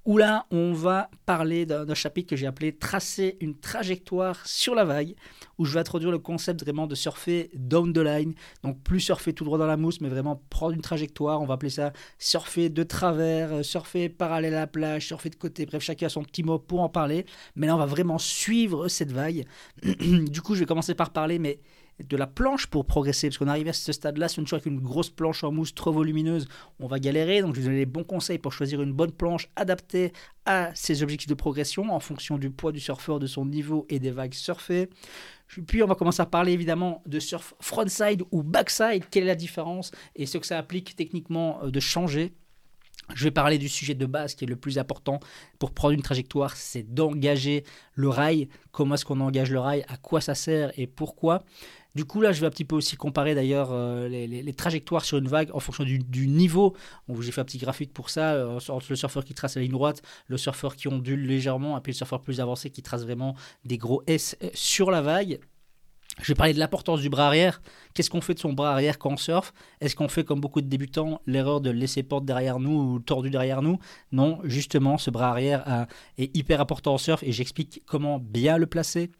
Où 0.04 0.18
là, 0.18 0.46
on 0.50 0.72
va 0.72 1.10
parler 1.26 1.66
d'un 1.66 1.94
chapitre 1.94 2.30
que 2.30 2.36
j'ai 2.36 2.46
appelé 2.46 2.72
Tracer 2.72 3.36
une 3.40 3.54
trajectoire 3.54 4.46
sur 4.46 4.74
la 4.74 4.84
vague, 4.84 5.14
où 5.58 5.64
je 5.64 5.74
vais 5.74 5.80
introduire 5.80 6.10
le 6.10 6.18
concept 6.18 6.62
vraiment 6.62 6.86
de 6.86 6.94
surfer 6.94 7.50
down 7.54 7.92
the 7.92 7.98
line. 7.98 8.34
Donc 8.62 8.82
plus 8.82 9.00
surfer 9.00 9.32
tout 9.32 9.44
droit 9.44 9.58
dans 9.58 9.66
la 9.66 9.76
mousse, 9.76 10.00
mais 10.00 10.08
vraiment 10.08 10.42
prendre 10.50 10.74
une 10.74 10.80
trajectoire. 10.80 11.40
On 11.40 11.46
va 11.46 11.54
appeler 11.54 11.70
ça 11.70 11.92
surfer 12.18 12.68
de 12.70 12.82
travers, 12.82 13.52
euh, 13.52 13.62
surfer 13.62 14.08
parallèle 14.08 14.54
à 14.54 14.60
la 14.60 14.66
plage, 14.66 15.06
surfer 15.06 15.30
de 15.30 15.36
côté. 15.36 15.66
Bref, 15.66 15.82
chacun 15.82 16.06
a 16.06 16.10
son 16.10 16.22
petit 16.22 16.42
mot 16.42 16.58
pour 16.58 16.80
en 16.80 16.88
parler. 16.88 17.24
Mais 17.54 17.66
là, 17.66 17.74
on 17.74 17.78
va 17.78 17.86
vraiment 17.86 18.18
suivre 18.18 18.88
cette 18.88 19.12
vague. 19.12 19.46
du 19.82 20.40
coup, 20.42 20.54
je 20.54 20.60
vais 20.60 20.66
commencer 20.66 20.94
par 20.94 21.10
parler, 21.10 21.38
mais 21.38 21.60
de 22.02 22.16
la 22.16 22.26
planche 22.26 22.66
pour 22.66 22.84
progresser, 22.84 23.28
parce 23.28 23.38
qu'on 23.38 23.48
arrive 23.48 23.68
à 23.68 23.72
ce 23.72 23.92
stade-là, 23.92 24.28
si 24.28 24.38
on 24.38 24.44
est 24.44 24.52
avec 24.52 24.66
une 24.66 24.80
grosse 24.80 25.10
planche 25.10 25.42
en 25.44 25.50
mousse 25.50 25.74
trop 25.74 25.92
volumineuse, 25.92 26.46
on 26.78 26.86
va 26.86 26.98
galérer. 26.98 27.42
Donc 27.42 27.54
je 27.54 27.60
vous 27.60 27.66
donner 27.66 27.78
les 27.78 27.86
bons 27.86 28.04
conseils 28.04 28.38
pour 28.38 28.52
choisir 28.52 28.82
une 28.82 28.92
bonne 28.92 29.12
planche 29.12 29.48
adaptée 29.56 30.12
à 30.46 30.70
ses 30.74 31.02
objectifs 31.02 31.28
de 31.28 31.34
progression 31.34 31.92
en 31.92 32.00
fonction 32.00 32.38
du 32.38 32.50
poids 32.50 32.72
du 32.72 32.80
surfeur, 32.80 33.18
de 33.18 33.26
son 33.26 33.44
niveau 33.44 33.86
et 33.88 33.98
des 33.98 34.10
vagues 34.10 34.34
surfées. 34.34 34.88
Puis 35.66 35.82
on 35.82 35.86
va 35.86 35.94
commencer 35.94 36.22
à 36.22 36.26
parler 36.26 36.52
évidemment 36.52 37.02
de 37.06 37.18
surf 37.18 37.54
frontside 37.60 38.22
ou 38.30 38.42
backside, 38.42 39.04
quelle 39.10 39.24
est 39.24 39.26
la 39.26 39.34
différence 39.34 39.90
et 40.14 40.26
ce 40.26 40.38
que 40.38 40.46
ça 40.46 40.58
implique 40.58 40.94
techniquement 40.94 41.60
euh, 41.62 41.70
de 41.70 41.80
changer? 41.80 42.34
Je 43.14 43.24
vais 43.24 43.30
parler 43.30 43.56
du 43.56 43.70
sujet 43.70 43.94
de 43.94 44.04
base 44.04 44.34
qui 44.34 44.44
est 44.44 44.48
le 44.48 44.56
plus 44.56 44.76
important 44.76 45.18
pour 45.58 45.72
prendre 45.72 45.94
une 45.94 46.02
trajectoire, 46.02 46.54
c'est 46.56 46.82
d'engager 46.82 47.64
le 47.94 48.10
rail. 48.10 48.48
Comment 48.70 48.96
est-ce 48.96 49.06
qu'on 49.06 49.20
engage 49.20 49.50
le 49.50 49.60
rail? 49.60 49.82
À 49.88 49.96
quoi 49.96 50.20
ça 50.20 50.34
sert 50.34 50.72
et 50.78 50.86
pourquoi? 50.86 51.42
Du 51.98 52.04
coup, 52.04 52.20
là, 52.20 52.30
je 52.30 52.40
vais 52.40 52.46
un 52.46 52.50
petit 52.50 52.64
peu 52.64 52.76
aussi 52.76 52.94
comparer 52.94 53.34
d'ailleurs 53.34 53.70
euh, 53.72 54.06
les, 54.06 54.52
trajectoires 54.52 55.04
sur 55.04 55.18
une 55.18 55.26
vague 55.26 55.50
en 55.52 55.58
fonction 55.58 55.82
du, 55.82 56.28
niveau. 56.28 56.76
J'ai 57.18 57.32
fait 57.32 57.40
un 57.40 57.44
petit 57.44 57.58
graphique 57.58 57.92
pour 57.92 58.08
ça, 58.08 58.34
euh, 58.34 58.60
entre 58.68 58.86
le 58.90 58.94
surfeur 58.94 59.24
qui 59.24 59.34
trace 59.34 59.56
la 59.56 59.62
ligne 59.62 59.72
droite, 59.72 60.00
le 60.28 60.36
surfeur 60.36 60.76
qui 60.76 60.86
ondule 60.86 61.26
légèrement, 61.26 61.76
et 61.76 61.80
puis 61.80 61.90
le 61.90 61.96
surfeur 61.96 62.20
plus 62.20 62.40
avancé 62.40 62.70
qui 62.70 62.82
trace 62.82 63.02
vraiment 63.02 63.34
des 63.64 63.78
gros 63.78 64.04
S 64.06 64.36
euh, 64.44 64.48
sur 64.54 64.92
la 64.92 65.02
vague. 65.02 65.40
Je 66.22 66.28
vais 66.28 66.36
parler 66.36 66.54
de 66.54 66.60
l'importance 66.60 67.00
du 67.00 67.08
bras 67.08 67.26
arrière. 67.26 67.60
Qu'est-ce 67.94 68.10
qu'on 68.10 68.20
fait 68.20 68.34
de 68.34 68.38
son 68.38 68.52
bras 68.52 68.70
arrière 68.70 69.00
quand 69.00 69.10
on 69.10 69.16
surfe? 69.16 69.52
Est-ce 69.80 69.96
qu'on 69.96 70.08
fait 70.08 70.22
comme 70.22 70.40
beaucoup 70.40 70.60
de 70.60 70.68
débutants 70.68 71.20
l'erreur 71.26 71.60
de 71.60 71.70
laisser 71.70 72.04
porte 72.04 72.24
derrière 72.24 72.60
nous 72.60 72.94
ou 72.94 72.98
tordu 73.00 73.28
derrière 73.28 73.60
nous? 73.60 73.80
Non, 74.12 74.38
justement, 74.44 74.98
ce 74.98 75.10
bras 75.10 75.30
arrière 75.30 75.86
est 76.16 76.36
hyper 76.36 76.60
important 76.60 76.94
en 76.94 76.98
surf 76.98 77.24
et 77.24 77.32
j'explique 77.32 77.82
comment 77.86 78.20
bien 78.20 78.56
le 78.56 78.66
placer, 78.66 79.10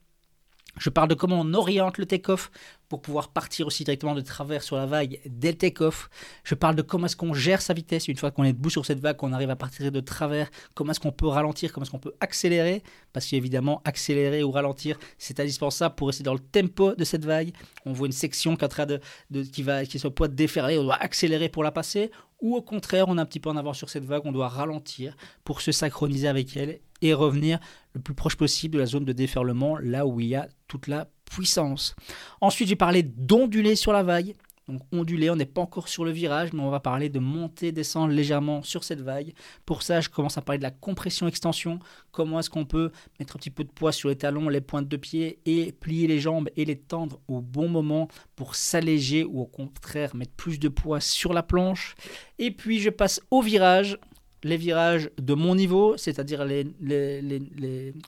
je 0.78 0.90
parle 0.90 1.08
de 1.08 1.14
comment 1.14 1.40
on 1.40 1.54
oriente 1.54 1.98
le 1.98 2.06
take-off 2.06 2.50
pour 2.88 3.02
pouvoir 3.02 3.28
partir 3.28 3.66
aussi 3.66 3.84
directement 3.84 4.14
de 4.14 4.20
travers 4.20 4.62
sur 4.62 4.76
la 4.76 4.86
vague 4.86 5.20
dès 5.26 5.52
le 5.52 5.58
take-off. 5.58 6.08
Je 6.44 6.54
parle 6.54 6.74
de 6.74 6.82
comment 6.82 7.06
est-ce 7.06 7.16
qu'on 7.16 7.34
gère 7.34 7.60
sa 7.60 7.74
vitesse 7.74 8.08
une 8.08 8.16
fois 8.16 8.30
qu'on 8.30 8.44
est 8.44 8.52
debout 8.52 8.70
sur 8.70 8.86
cette 8.86 9.00
vague, 9.00 9.16
qu'on 9.16 9.32
arrive 9.32 9.50
à 9.50 9.56
partir 9.56 9.92
de 9.92 10.00
travers, 10.00 10.50
comment 10.74 10.92
est-ce 10.92 11.00
qu'on 11.00 11.12
peut 11.12 11.26
ralentir, 11.26 11.72
comment 11.72 11.84
est-ce 11.84 11.90
qu'on 11.90 11.98
peut 11.98 12.14
accélérer, 12.20 12.82
parce 13.12 13.26
qu'évidemment 13.26 13.82
accélérer 13.84 14.42
ou 14.42 14.50
ralentir 14.50 14.98
c'est 15.18 15.40
indispensable 15.40 15.94
pour 15.94 16.08
rester 16.08 16.22
dans 16.22 16.34
le 16.34 16.40
tempo 16.40 16.94
de 16.94 17.04
cette 17.04 17.24
vague. 17.24 17.52
On 17.84 17.92
voit 17.92 18.06
une 18.06 18.12
section 18.12 18.56
qui 18.56 18.62
est, 18.62 18.66
en 18.66 18.68
train 18.68 18.86
de, 18.86 19.00
qui 19.42 19.62
va, 19.62 19.84
qui 19.84 19.98
de 19.98 20.26
déferler, 20.28 20.78
on 20.78 20.84
doit 20.84 20.96
accélérer 20.96 21.48
pour 21.48 21.62
la 21.62 21.72
passer, 21.72 22.10
ou 22.40 22.56
au 22.56 22.62
contraire 22.62 23.06
on 23.08 23.18
est 23.18 23.20
un 23.20 23.26
petit 23.26 23.40
peu 23.40 23.50
en 23.50 23.56
avance 23.56 23.78
sur 23.78 23.90
cette 23.90 24.04
vague, 24.04 24.22
on 24.24 24.32
doit 24.32 24.48
ralentir 24.48 25.16
pour 25.44 25.60
se 25.60 25.72
synchroniser 25.72 26.28
avec 26.28 26.56
elle 26.56 26.80
et 27.02 27.14
revenir 27.14 27.58
le 27.94 28.00
plus 28.00 28.14
proche 28.14 28.36
possible 28.36 28.74
de 28.74 28.80
la 28.80 28.86
zone 28.86 29.04
de 29.04 29.12
déferlement, 29.12 29.78
là 29.78 30.06
où 30.06 30.20
il 30.20 30.28
y 30.28 30.34
a 30.34 30.48
toute 30.66 30.86
la 30.86 31.08
puissance. 31.24 31.94
Ensuite, 32.40 32.68
j'ai 32.68 32.76
parlé 32.76 33.02
d'onduler 33.02 33.76
sur 33.76 33.92
la 33.92 34.02
vague. 34.02 34.34
Donc 34.68 34.82
onduler, 34.92 35.30
on 35.30 35.36
n'est 35.36 35.46
pas 35.46 35.62
encore 35.62 35.88
sur 35.88 36.04
le 36.04 36.10
virage, 36.10 36.52
mais 36.52 36.60
on 36.60 36.68
va 36.68 36.78
parler 36.78 37.08
de 37.08 37.18
monter, 37.18 37.72
descendre 37.72 38.12
légèrement 38.12 38.62
sur 38.62 38.84
cette 38.84 39.00
vague. 39.00 39.32
Pour 39.64 39.82
ça, 39.82 40.02
je 40.02 40.10
commence 40.10 40.36
à 40.36 40.42
parler 40.42 40.58
de 40.58 40.62
la 40.62 40.70
compression-extension. 40.70 41.78
Comment 42.12 42.40
est-ce 42.40 42.50
qu'on 42.50 42.66
peut 42.66 42.92
mettre 43.18 43.36
un 43.36 43.38
petit 43.38 43.50
peu 43.50 43.64
de 43.64 43.70
poids 43.70 43.92
sur 43.92 44.10
les 44.10 44.16
talons, 44.16 44.50
les 44.50 44.60
pointes 44.60 44.86
de 44.86 44.96
pied 44.98 45.38
et 45.46 45.72
plier 45.72 46.06
les 46.06 46.20
jambes 46.20 46.50
et 46.56 46.66
les 46.66 46.76
tendre 46.76 47.18
au 47.28 47.40
bon 47.40 47.68
moment 47.68 48.08
pour 48.36 48.56
s'alléger 48.56 49.24
ou 49.24 49.40
au 49.40 49.46
contraire 49.46 50.14
mettre 50.14 50.32
plus 50.32 50.58
de 50.58 50.68
poids 50.68 51.00
sur 51.00 51.32
la 51.32 51.42
planche. 51.42 51.94
Et 52.38 52.50
puis 52.50 52.78
je 52.78 52.90
passe 52.90 53.22
au 53.30 53.40
virage 53.40 53.98
les 54.44 54.56
virages 54.56 55.10
de 55.20 55.34
mon 55.34 55.54
niveau, 55.54 55.96
c'est-à-dire 55.96 56.44
les, 56.44 56.64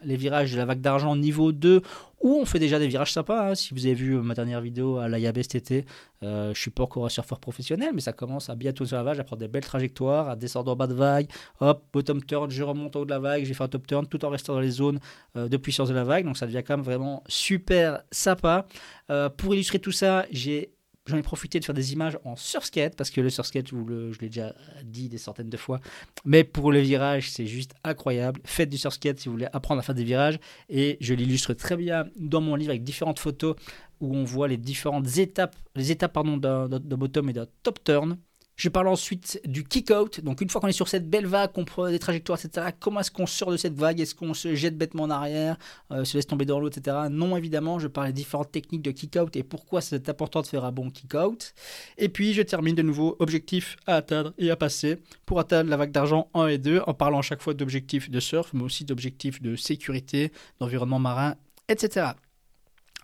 virages 0.05 0.53
de 0.53 0.57
la 0.57 0.65
vague 0.65 0.81
d'argent 0.81 1.17
niveau 1.17 1.53
2, 1.53 1.83
où 2.21 2.35
on 2.35 2.45
fait 2.45 2.59
déjà 2.59 2.79
des 2.79 2.87
virages 2.87 3.13
sympas. 3.13 3.51
Hein. 3.51 3.55
Si 3.55 3.75
vous 3.75 3.87
avez 3.87 3.95
vu 3.95 4.15
ma 4.17 4.35
dernière 4.35 4.61
vidéo 4.61 4.99
à 4.99 5.09
l'AYAB 5.09 5.39
cet 5.39 5.55
été, 5.55 5.85
euh, 6.23 6.53
je 6.55 6.61
suis 6.61 6.71
pas 6.71 6.85
encore 6.85 7.07
un 7.07 7.09
surfeur 7.09 7.41
professionnel, 7.41 7.91
mais 7.95 8.01
ça 8.01 8.13
commence 8.13 8.51
à 8.51 8.55
bientôt 8.55 8.85
sur 8.85 8.97
la 8.97 9.03
vague, 9.03 9.19
à 9.19 9.25
prendre 9.25 9.41
des 9.41 9.49
belles 9.49 9.65
trajectoires, 9.65 10.29
à 10.29 10.37
descendre 10.37 10.71
en 10.71 10.77
bas 10.77 10.87
de 10.87 10.95
vague, 10.95 11.29
hop, 11.61 11.85
bottom 11.93 12.23
turn, 12.23 12.51
je 12.51 12.63
remonte 12.63 12.95
au 12.97 13.01
haut 13.01 13.05
de 13.05 13.11
la 13.11 13.19
vague, 13.19 13.45
j'ai 13.45 13.55
fait 13.55 13.65
un 13.65 13.69
top 13.69 13.87
turn 13.87 14.07
tout 14.07 14.25
en 14.25 14.29
restant 14.29 14.55
dans 14.55 14.61
les 14.61 14.71
zones 14.71 15.01
euh, 15.37 15.49
de 15.49 15.57
puissance 15.57 15.89
de 15.89 15.95
la 15.95 16.05
vague, 16.05 16.25
donc 16.25 16.37
ça 16.37 16.47
devient 16.47 16.63
quand 16.67 16.77
même 16.77 16.85
vraiment 16.85 17.25
super 17.27 18.03
sympa. 18.11 18.67
Euh, 19.11 19.29
pour 19.31 19.55
illustrer 19.55 19.79
tout 19.79 19.93
ça, 19.93 20.27
j'ai 20.31 20.75
J'en 21.11 21.17
ai 21.19 21.23
profité 21.23 21.59
de 21.59 21.65
faire 21.65 21.75
des 21.75 21.93
images 21.93 22.19
en 22.25 22.37
surskate, 22.37 22.95
parce 22.95 23.11
que 23.11 23.21
le 23.21 23.31
surskate, 23.31 23.69
je 23.69 24.21
l'ai 24.21 24.29
déjà 24.29 24.55
dit 24.85 25.09
des 25.09 25.19
centaines 25.19 25.51
de 25.51 25.57
fois, 25.57 25.81
mais 26.25 26.45
pour 26.45 26.71
le 26.71 26.79
virage, 26.79 27.31
c'est 27.31 27.47
juste 27.47 27.75
incroyable. 27.83 28.41
Faites 28.45 28.69
du 28.69 28.79
surskate 28.79 29.19
si 29.19 29.29
vous 29.29 29.35
voulez 29.35 29.49
apprendre 29.53 29.81
à 29.81 29.83
faire 29.83 29.97
des 29.97 30.05
virages, 30.05 30.39
et 30.69 30.97
je 31.01 31.13
l'illustre 31.15 31.53
très 31.55 31.77
bien 31.77 32.07
dans 32.17 32.41
mon 32.41 32.55
livre 32.55 32.71
avec 32.71 32.85
différentes 32.85 33.19
photos 33.19 33.57
où 34.01 34.17
on 34.17 34.25
voit 34.25 34.47
les 34.47 34.57
différentes 34.57 35.19
étapes, 35.19 35.57
les 35.75 35.91
étapes 35.91 36.13
pardon, 36.13 36.37
d'un 36.37 36.69
bottom 36.69 37.29
et 37.29 37.33
d'un 37.33 37.47
top 37.63 37.83
turn. 37.83 38.17
Je 38.61 38.69
parle 38.69 38.89
ensuite 38.89 39.41
du 39.47 39.65
kick-out. 39.65 40.21
Donc, 40.21 40.43
une 40.43 40.51
fois 40.51 40.61
qu'on 40.61 40.67
est 40.69 40.73
sur 40.73 40.87
cette 40.87 41.09
belle 41.09 41.25
vague, 41.25 41.51
qu'on 41.51 41.65
prend 41.65 41.89
des 41.89 41.99
trajectoires, 41.99 42.39
etc., 42.39 42.67
comment 42.79 43.01
est-ce 43.01 43.11
qu'on 43.11 43.25
sort 43.25 43.51
de 43.51 43.57
cette 43.57 43.73
vague? 43.73 44.01
Est-ce 44.01 44.15
qu'on 44.15 44.35
se 44.35 44.55
jette 44.55 44.77
bêtement 44.77 45.05
en 45.05 45.11
arrière, 45.11 45.57
euh, 45.93 46.05
se 46.05 46.19
laisse 46.19 46.27
tomber 46.27 46.45
dans 46.45 46.61
l'eau, 46.61 46.69
etc. 46.69 46.95
Non, 47.11 47.39
évidemment, 47.39 47.79
je 47.79 47.89
parle 47.89 48.09
des 48.09 48.13
différentes 48.13 48.53
techniques 48.53 48.83
de 48.83 48.91
kick-out 48.91 49.35
et 49.35 49.45
pourquoi 49.45 49.81
c'est 49.81 50.11
important 50.11 50.43
de 50.43 50.47
faire 50.47 50.67
un 50.67 50.73
bon 50.73 50.91
kick-out. 50.91 51.55
Et 51.97 52.11
puis, 52.11 52.35
je 52.35 52.43
termine 52.43 52.75
de 52.75 52.83
nouveau 52.83 53.17
objectifs 53.19 53.79
à 53.87 53.97
atteindre 53.97 54.35
et 54.37 54.51
à 54.51 54.57
passer 54.57 54.99
pour 55.25 55.41
atteindre 55.41 55.71
la 55.71 55.79
vague 55.79 55.93
d'argent 55.93 56.29
1 56.35 56.49
et 56.49 56.59
2 56.59 56.83
en 56.87 56.93
parlant 56.93 57.23
chaque 57.23 57.41
fois 57.41 57.55
d'objectifs 57.55 58.11
de 58.11 58.21
surf, 58.21 58.53
mais 58.53 58.63
aussi 58.63 58.85
d'objectifs 58.85 59.41
de 59.41 59.57
sécurité, 59.57 60.33
d'environnement 60.59 60.99
marin, 60.99 61.35
etc. 61.71 62.09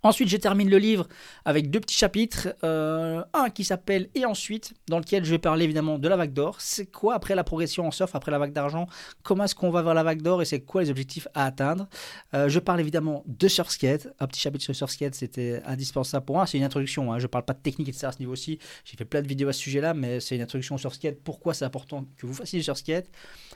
Ensuite, 0.06 0.28
je 0.28 0.36
termine 0.36 0.70
le 0.70 0.78
livre 0.78 1.08
avec 1.44 1.68
deux 1.68 1.80
petits 1.80 1.96
chapitres. 1.96 2.54
Euh, 2.62 3.24
un 3.34 3.50
qui 3.50 3.64
s'appelle 3.64 4.08
Et 4.14 4.24
ensuite, 4.24 4.72
dans 4.86 5.00
lequel 5.00 5.24
je 5.24 5.32
vais 5.32 5.38
parler 5.38 5.64
évidemment 5.64 5.98
de 5.98 6.08
la 6.08 6.14
vague 6.14 6.32
d'or. 6.32 6.60
C'est 6.60 6.86
quoi 6.86 7.14
après 7.14 7.34
la 7.34 7.42
progression 7.42 7.88
en 7.88 7.90
surf, 7.90 8.14
après 8.14 8.30
la 8.30 8.38
vague 8.38 8.52
d'argent? 8.52 8.86
Comment 9.24 9.44
est-ce 9.44 9.56
qu'on 9.56 9.70
va 9.70 9.82
vers 9.82 9.94
la 9.94 10.04
vague 10.04 10.22
d'or 10.22 10.42
et 10.42 10.44
c'est 10.44 10.60
quoi 10.60 10.82
les 10.82 10.90
objectifs 10.90 11.26
à 11.34 11.44
atteindre? 11.44 11.88
Euh, 12.34 12.48
Je 12.48 12.60
parle 12.60 12.78
évidemment 12.78 13.24
de 13.26 13.48
surfskate. 13.48 14.06
Un 14.20 14.28
petit 14.28 14.40
chapitre 14.40 14.62
sur 14.62 14.76
surfskate, 14.76 15.16
c'était 15.16 15.60
indispensable 15.66 16.24
pour 16.24 16.36
moi. 16.36 16.46
C'est 16.46 16.56
une 16.56 16.62
introduction. 16.62 17.12
Hein. 17.12 17.18
Je 17.18 17.24
ne 17.24 17.28
parle 17.28 17.44
pas 17.44 17.54
de 17.54 17.58
technique, 17.58 17.88
etc. 17.88 18.06
à 18.06 18.12
ce 18.12 18.20
niveau-ci. 18.20 18.60
J'ai 18.84 18.96
fait 18.96 19.04
plein 19.04 19.22
de 19.22 19.26
vidéos 19.26 19.48
à 19.48 19.52
ce 19.52 19.58
sujet-là, 19.58 19.92
mais 19.92 20.20
c'est 20.20 20.36
une 20.36 20.42
introduction 20.42 20.78
sur 20.78 20.92
surfskate. 20.92 21.18
Pourquoi 21.24 21.52
c'est 21.52 21.64
important 21.64 22.06
que 22.16 22.26
vous 22.26 22.34
fassiez 22.34 22.60
du 22.60 22.62
surfskate 22.62 23.10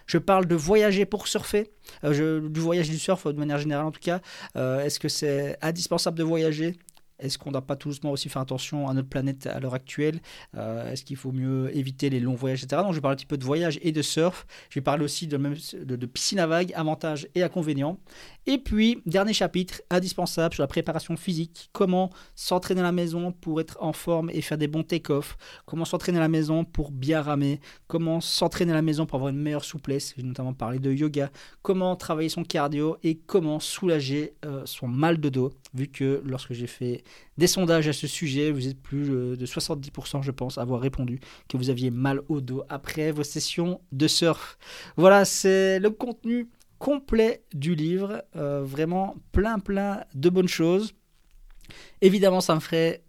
Je 0.07 0.19
parle 0.19 0.47
de 0.47 0.57
voyager 0.57 1.07
pour 1.07 1.29
surfer, 1.29 1.71
euh, 2.03 2.49
du 2.49 2.59
voyage 2.59 2.91
du 2.91 2.99
surf 2.99 3.29
de 3.29 3.39
manière 3.39 3.59
générale 3.59 3.87
en 3.87 3.93
tout 3.93 4.01
cas. 4.01 4.21
Est-ce 4.57 4.99
que 4.99 5.09
c'est 5.09 5.57
indispensable 5.63 6.19
de 6.19 6.25
voyager 6.25 6.40
Est-ce 6.43 7.37
qu'on 7.37 7.51
doit 7.51 7.67
pas 7.67 7.77
tout 7.77 7.89
doucement 7.91 8.13
aussi 8.13 8.31
faire 8.31 8.41
attention 8.41 8.89
à 8.89 8.95
notre 8.95 9.09
planète 9.09 9.47
à 9.47 9.61
l'heure 9.61 9.75
actuelle 9.75 10.21
Est-ce 10.55 11.05
qu'il 11.05 11.17
faut 11.17 11.33
mieux 11.33 11.71
éviter 11.77 12.09
les 12.09 12.19
longs 12.19 12.35
voyages, 12.35 12.65
etc. 12.65 12.83
Donc 12.83 12.93
je 12.93 12.97
vais 12.97 13.03
parler 13.03 13.15
un 13.15 13.17
petit 13.17 13.27
peu 13.27 13.37
de 13.37 13.45
voyage 13.45 13.79
et 13.83 13.93
de 13.93 14.01
surf. 14.01 14.47
Je 14.71 14.79
vais 14.79 14.83
parler 14.83 15.05
aussi 15.05 15.27
de, 15.27 15.37
de 15.37 16.07
piscine 16.07 16.39
à 16.39 16.47
vagues, 16.47 16.73
avantages 16.75 17.29
et 17.35 17.43
inconvénients. 17.43 17.99
Et 18.53 18.59
puis, 18.59 19.01
dernier 19.07 19.33
chapitre, 19.33 19.81
indispensable 19.91 20.55
sur 20.55 20.65
la 20.65 20.67
préparation 20.67 21.17
physique. 21.17 21.71
Comment 21.73 22.11
s'entraîner 22.35 22.81
à 22.81 22.83
la 22.83 22.91
maison 22.91 23.31
pour 23.31 23.61
être 23.61 23.79
en 23.81 23.93
forme 23.93 24.29
et 24.31 24.41
faire 24.41 24.59
des 24.59 24.67
bons 24.67 24.83
take-off? 24.83 25.37
Comment 25.67 25.85
s'entraîner 25.85 26.19
à 26.19 26.23
la 26.23 26.29
maison 26.29 26.65
pour 26.65 26.91
bien 26.91 27.23
ramer? 27.23 27.61
Comment 27.87 28.21
s'entraîner 28.21 28.73
à 28.73 28.75
la 28.75 28.83
maison 28.83 29.07
pour 29.07 29.19
avoir 29.19 29.31
une 29.31 29.39
meilleure 29.39 29.65
souplesse? 29.65 30.15
J'ai 30.17 30.25
notamment 30.25 30.53
parlé 30.53 30.81
de 30.81 30.91
yoga. 30.91 31.31
Comment 31.63 31.95
travailler 31.95 32.29
son 32.29 32.43
cardio 32.43 32.97
et 33.05 33.19
comment 33.19 33.61
soulager 33.61 34.35
euh, 34.45 34.63
son 34.65 34.89
mal 34.89 35.21
de 35.21 35.29
dos? 35.29 35.53
Vu 35.73 35.87
que 35.87 36.21
lorsque 36.25 36.53
j'ai 36.53 36.67
fait 36.67 37.05
des 37.39 37.47
sondages 37.47 37.87
à 37.87 37.93
ce 37.93 38.09
sujet, 38.09 38.51
vous 38.51 38.67
êtes 38.67 38.83
plus 38.83 39.09
de 39.09 39.47
70%, 39.47 40.25
je 40.25 40.31
pense, 40.33 40.59
à 40.59 40.63
avoir 40.63 40.81
répondu 40.81 41.21
que 41.49 41.57
vous 41.57 41.71
aviez 41.71 41.93
mal 41.93 42.21
au 42.29 42.41
dos 42.41 42.65
après 42.69 43.13
vos 43.13 43.23
sessions 43.23 43.81
de 43.93 44.09
surf. 44.09 44.59
Voilà, 44.97 45.25
c'est 45.25 45.79
le 45.79 45.91
contenu 45.91 46.49
complet 46.81 47.45
du 47.55 47.77
livre. 47.77 48.25
Euh, 48.35 48.63
vraiment 48.65 49.15
plein, 49.31 49.61
plein 49.61 50.05
de 50.15 50.29
bonnes 50.29 50.49
choses. 50.49 50.95
Évidemment, 52.01 52.41
ça 52.41 52.57
me 52.57 52.61
ferait 52.61 53.05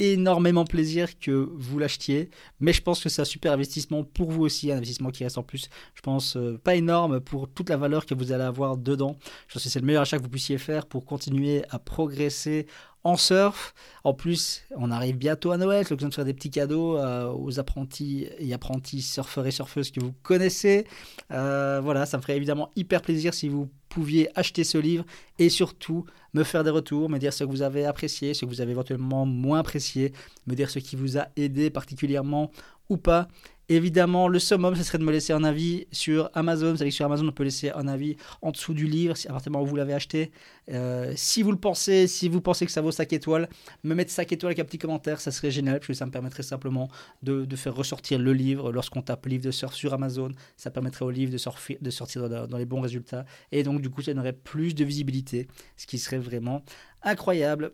énormément 0.00 0.64
plaisir 0.64 1.18
que 1.18 1.30
vous 1.30 1.78
l'achetiez, 1.78 2.30
mais 2.60 2.72
je 2.72 2.82
pense 2.82 3.02
que 3.02 3.08
c'est 3.08 3.22
un 3.22 3.24
super 3.24 3.52
investissement 3.52 4.04
pour 4.04 4.30
vous 4.30 4.42
aussi, 4.42 4.70
un 4.70 4.76
investissement 4.76 5.10
qui 5.10 5.24
reste 5.24 5.38
en 5.38 5.42
plus, 5.42 5.68
je 5.94 6.02
pense, 6.02 6.36
euh, 6.36 6.56
pas 6.62 6.76
énorme 6.76 7.20
pour 7.20 7.48
toute 7.48 7.68
la 7.68 7.76
valeur 7.76 8.06
que 8.06 8.14
vous 8.14 8.30
allez 8.30 8.44
avoir 8.44 8.76
dedans. 8.76 9.16
Je 9.48 9.54
pense 9.54 9.64
que 9.64 9.68
c'est 9.68 9.80
le 9.80 9.86
meilleur 9.86 10.02
achat 10.02 10.18
que 10.18 10.22
vous 10.22 10.28
puissiez 10.28 10.58
faire 10.58 10.86
pour 10.86 11.04
continuer 11.04 11.64
à 11.70 11.78
progresser 11.78 12.66
en 13.04 13.16
surf. 13.16 13.74
En 14.04 14.14
plus, 14.14 14.62
on 14.76 14.90
arrive 14.90 15.16
bientôt 15.16 15.50
à 15.50 15.56
Noël, 15.56 15.84
c'est 15.84 15.90
l'occasion 15.90 16.08
de 16.08 16.14
faire 16.14 16.24
des 16.24 16.34
petits 16.34 16.50
cadeaux 16.50 16.96
euh, 16.96 17.32
aux 17.32 17.58
apprentis 17.60 18.26
et 18.38 18.52
apprentis 18.52 19.02
surfeurs 19.02 19.46
et 19.46 19.50
surfeuses 19.50 19.90
que 19.90 20.00
vous 20.00 20.14
connaissez. 20.22 20.86
Euh, 21.32 21.80
voilà, 21.82 22.06
ça 22.06 22.16
me 22.16 22.22
ferait 22.22 22.36
évidemment 22.36 22.70
hyper 22.76 23.02
plaisir 23.02 23.34
si 23.34 23.48
vous 23.48 23.68
pouviez 23.88 24.28
acheter 24.38 24.64
ce 24.64 24.78
livre 24.78 25.04
et 25.38 25.48
surtout 25.48 26.04
me 26.34 26.44
faire 26.44 26.64
des 26.64 26.70
retours, 26.70 27.08
me 27.08 27.18
dire 27.18 27.32
ce 27.32 27.44
que 27.44 27.50
vous 27.50 27.62
avez 27.62 27.86
apprécié, 27.86 28.34
ce 28.34 28.44
que 28.44 28.50
vous 28.50 28.60
avez 28.60 28.72
éventuellement 28.72 29.26
moins 29.26 29.60
apprécié, 29.60 30.12
me 30.46 30.54
dire 30.54 30.70
ce 30.70 30.78
qui 30.78 30.96
vous 30.96 31.18
a 31.18 31.28
aidé 31.36 31.70
particulièrement 31.70 32.50
ou 32.88 32.96
pas. 32.96 33.28
Évidemment, 33.70 34.28
le 34.28 34.38
summum, 34.38 34.74
ce 34.76 34.82
serait 34.82 34.96
de 34.96 35.04
me 35.04 35.12
laisser 35.12 35.34
un 35.34 35.44
avis 35.44 35.86
sur 35.92 36.30
Amazon. 36.32 36.70
Vous 36.70 36.78
savez 36.78 36.88
que 36.88 36.96
sur 36.96 37.04
Amazon, 37.04 37.28
on 37.28 37.32
peut 37.32 37.44
laisser 37.44 37.68
un 37.70 37.86
avis 37.86 38.16
en 38.40 38.50
dessous 38.50 38.72
du 38.72 38.86
livre, 38.86 39.14
à 39.26 39.32
partir 39.32 39.50
du 39.50 39.52
moment 39.52 39.64
où 39.64 39.68
vous 39.68 39.76
l'avez 39.76 39.92
acheté. 39.92 40.30
Euh, 40.70 41.12
si 41.16 41.42
vous 41.42 41.52
le 41.52 41.58
pensez, 41.58 42.06
si 42.06 42.30
vous 42.30 42.40
pensez 42.40 42.64
que 42.64 42.72
ça 42.72 42.80
vaut 42.80 42.92
5 42.92 43.12
étoiles, 43.12 43.46
me 43.84 43.94
mettre 43.94 44.10
5 44.10 44.32
étoiles 44.32 44.52
avec 44.52 44.58
un 44.60 44.64
petit 44.64 44.78
commentaire, 44.78 45.20
ça 45.20 45.30
serait 45.30 45.50
génial, 45.50 45.80
parce 45.80 45.88
que 45.88 45.92
ça 45.92 46.06
me 46.06 46.10
permettrait 46.10 46.42
simplement 46.42 46.88
de, 47.22 47.46
faire 47.56 47.74
ressortir 47.74 48.18
le 48.18 48.32
livre 48.32 48.72
lorsqu'on 48.72 49.02
tape 49.02 49.26
livre 49.26 49.44
de 49.44 49.50
surf 49.50 49.74
sur 49.74 49.92
Amazon. 49.92 50.32
Ça 50.56 50.70
permettrait 50.70 51.04
au 51.04 51.10
livre 51.10 51.30
de, 51.30 51.78
de 51.80 51.90
sortir 51.90 52.26
dans, 52.26 52.46
dans 52.46 52.56
les 52.56 52.64
bons 52.64 52.80
résultats. 52.80 53.26
Et 53.52 53.64
donc, 53.64 53.82
du 53.82 53.90
coup, 53.90 54.00
ça 54.00 54.14
donnerait 54.14 54.32
plus 54.32 54.74
de 54.74 54.84
visibilité, 54.84 55.46
ce 55.76 55.86
qui 55.86 55.98
serait 55.98 56.18
vraiment 56.18 56.62
incroyable. 57.02 57.72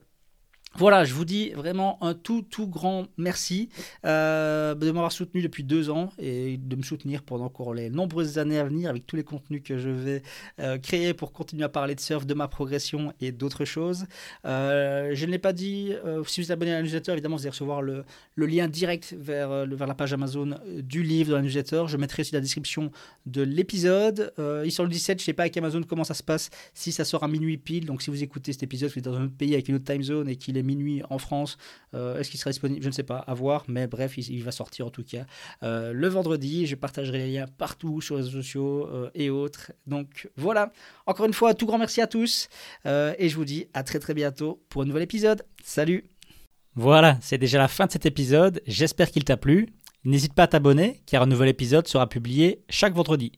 Voilà, 0.77 1.05
je 1.05 1.15
vous 1.15 1.25
dis 1.25 1.51
vraiment 1.51 2.03
un 2.03 2.15
tout, 2.15 2.43
tout 2.43 2.67
grand 2.67 3.07
merci 3.17 3.69
euh, 4.05 4.75
de 4.75 4.91
m'avoir 4.91 5.13
soutenu 5.13 5.41
depuis 5.41 5.63
deux 5.63 5.89
ans 5.89 6.11
et 6.19 6.57
de 6.57 6.75
me 6.75 6.83
soutenir 6.83 7.23
pendant 7.23 7.45
encore 7.45 7.75
les 7.75 7.91
nombreuses 7.91 8.39
années 8.39 8.59
à 8.59 8.65
venir 8.65 8.91
avec 8.91 9.07
tous 9.07 9.15
les 9.15 9.23
contenus 9.23 9.63
que 9.65 9.79
je 9.79 9.89
vais 9.89 10.23
euh, 10.59 10.77
créer 10.79 11.15
pour 11.15 11.33
continuer 11.33 11.63
à 11.63 11.69
parler 11.69 11.95
de 11.95 12.01
surf, 12.01 12.27
de 12.27 12.35
ma 12.35 12.49
progression 12.49 13.13
et 13.21 13.31
d'autres 13.31 13.65
choses. 13.65 14.07
Euh, 14.47 15.13
je 15.15 15.27
ne 15.27 15.31
l'ai 15.31 15.39
pas 15.39 15.53
dit, 15.53 15.93
si 16.27 16.41
vous 16.41 16.47
êtes 16.47 16.51
abonné 16.51 16.75
à 16.75 16.83
la 16.83 17.13
évidemment, 17.13 17.37
vous 17.37 17.43
allez 17.43 17.51
recevoir 17.51 17.81
le, 17.81 18.05
lien 18.37 18.67
direct 18.67 19.15
vers, 19.17 19.67
la 19.67 19.95
page 19.95 20.13
Amazon 20.13 20.59
du 20.77 21.05
livre 21.05 21.31
de 21.31 21.35
la. 21.37 21.87
Je 21.87 21.97
mettrai 21.97 22.23
aussi 22.23 22.35
la 22.35 22.41
description 22.41 22.91
de 23.27 23.43
l'épisode. 23.43 24.33
il 24.65 24.73
sort 24.73 24.87
le 24.87 24.91
17, 24.91 25.21
je 25.21 25.23
ne 25.23 25.27
sais 25.27 25.33
pas 25.35 25.45
avec 25.45 25.57
Amazon 25.57 25.83
comment 25.85 26.03
ça 26.03 26.15
se 26.15 26.25
passe, 26.25 26.51
si 26.73 26.91
ça 26.91 27.05
sort 27.05 27.23
à 27.23 27.29
minuit 27.29 27.59
pile. 27.59 27.87
Donc 27.87 28.03
si 28.03 28.11
vous 28.11 28.25
écoutez 28.25 28.53
cet 28.53 28.65
épisode, 28.65 28.91
vous 28.91 28.99
êtes 28.99 29.05
dans 29.05 29.15
un 29.15 29.29
pays 29.29 29.55
avec 29.55 29.69
une 29.69 29.77
autre 29.77 29.85
time 29.85 30.03
zone 30.03 30.29
et 30.29 30.35
qu'il 30.35 30.57
est 30.57 30.63
minuit 30.64 31.03
en 31.11 31.18
France. 31.18 31.57
Euh, 31.94 32.18
est-ce 32.18 32.31
qu'il 32.31 32.40
sera 32.40 32.50
disponible? 32.50 32.83
Je 32.83 32.88
ne 32.88 32.92
sais 32.92 33.03
pas, 33.03 33.18
à 33.18 33.35
voir, 33.35 33.64
mais 33.68 33.87
bref, 33.87 34.18
il, 34.18 34.42
va 34.42 34.50
sortir 34.50 34.87
en 34.87 34.90
tout 34.90 35.05
cas 35.05 35.27
euh, 35.62 35.92
le 35.92 36.09
vendredi. 36.09 36.66
Je 36.66 36.74
partagerai 36.74 37.18
les 37.18 37.33
liens 37.33 37.46
partout 37.46 38.00
sur 38.00 38.16
les 38.16 38.22
réseaux 38.22 38.38
sociaux 38.38 38.88
euh, 38.88 39.11
et 39.14 39.31
autres. 39.31 39.72
Donc 39.87 40.29
voilà, 40.37 40.72
encore 41.07 41.27
une 41.27 41.33
fois, 41.33 41.55
tout 41.55 41.66
grand 41.66 41.79
merci 41.79 42.00
à 42.00 42.07
tous 42.07 42.48
et 42.85 43.29
je 43.29 43.37
vous 43.37 43.44
dis 43.44 43.66
à 43.74 43.83
très 43.83 43.98
très 43.98 44.14
bientôt 44.14 44.62
pour 44.68 44.83
un 44.83 44.85
nouvel 44.87 45.03
épisode. 45.03 45.42
Salut 45.62 46.05
Voilà, 46.74 47.18
c'est 47.20 47.38
déjà 47.38 47.59
la 47.59 47.68
fin 47.68 47.87
de 47.87 47.92
cet 47.92 48.07
épisode. 48.07 48.61
J'espère 48.66 49.11
qu'il 49.11 49.24
t'a 49.24 49.37
plu. 49.37 49.68
N'hésite 50.05 50.35
pas 50.35 50.44
à 50.44 50.48
t'abonner 50.48 51.03
car 51.07 51.22
un 51.22 51.27
nouvel 51.27 51.48
épisode 51.48 51.87
sera 51.87 52.09
publié 52.09 52.64
chaque 52.68 52.94
vendredi. 52.94 53.33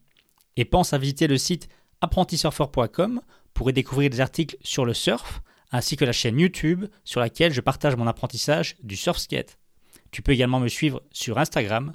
Et 0.56 0.64
pense 0.64 0.92
à 0.92 0.98
visiter 0.98 1.26
le 1.26 1.36
site 1.36 1.68
apprentisurfer.com 2.00 3.20
pour 3.54 3.70
y 3.70 3.72
découvrir 3.72 4.10
des 4.10 4.20
articles 4.20 4.56
sur 4.62 4.84
le 4.84 4.94
surf, 4.94 5.40
ainsi 5.72 5.96
que 5.96 6.04
la 6.04 6.12
chaîne 6.12 6.38
YouTube 6.38 6.86
sur 7.04 7.20
laquelle 7.20 7.52
je 7.52 7.60
partage 7.60 7.96
mon 7.96 8.06
apprentissage 8.06 8.76
du 8.82 8.96
surf 8.96 9.18
skate. 9.18 9.58
Tu 10.10 10.22
peux 10.22 10.32
également 10.32 10.60
me 10.60 10.68
suivre 10.68 11.02
sur 11.12 11.38
Instagram. 11.38 11.92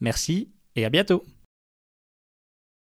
Merci 0.00 0.50
et 0.76 0.84
à 0.84 0.90
bientôt 0.90 1.24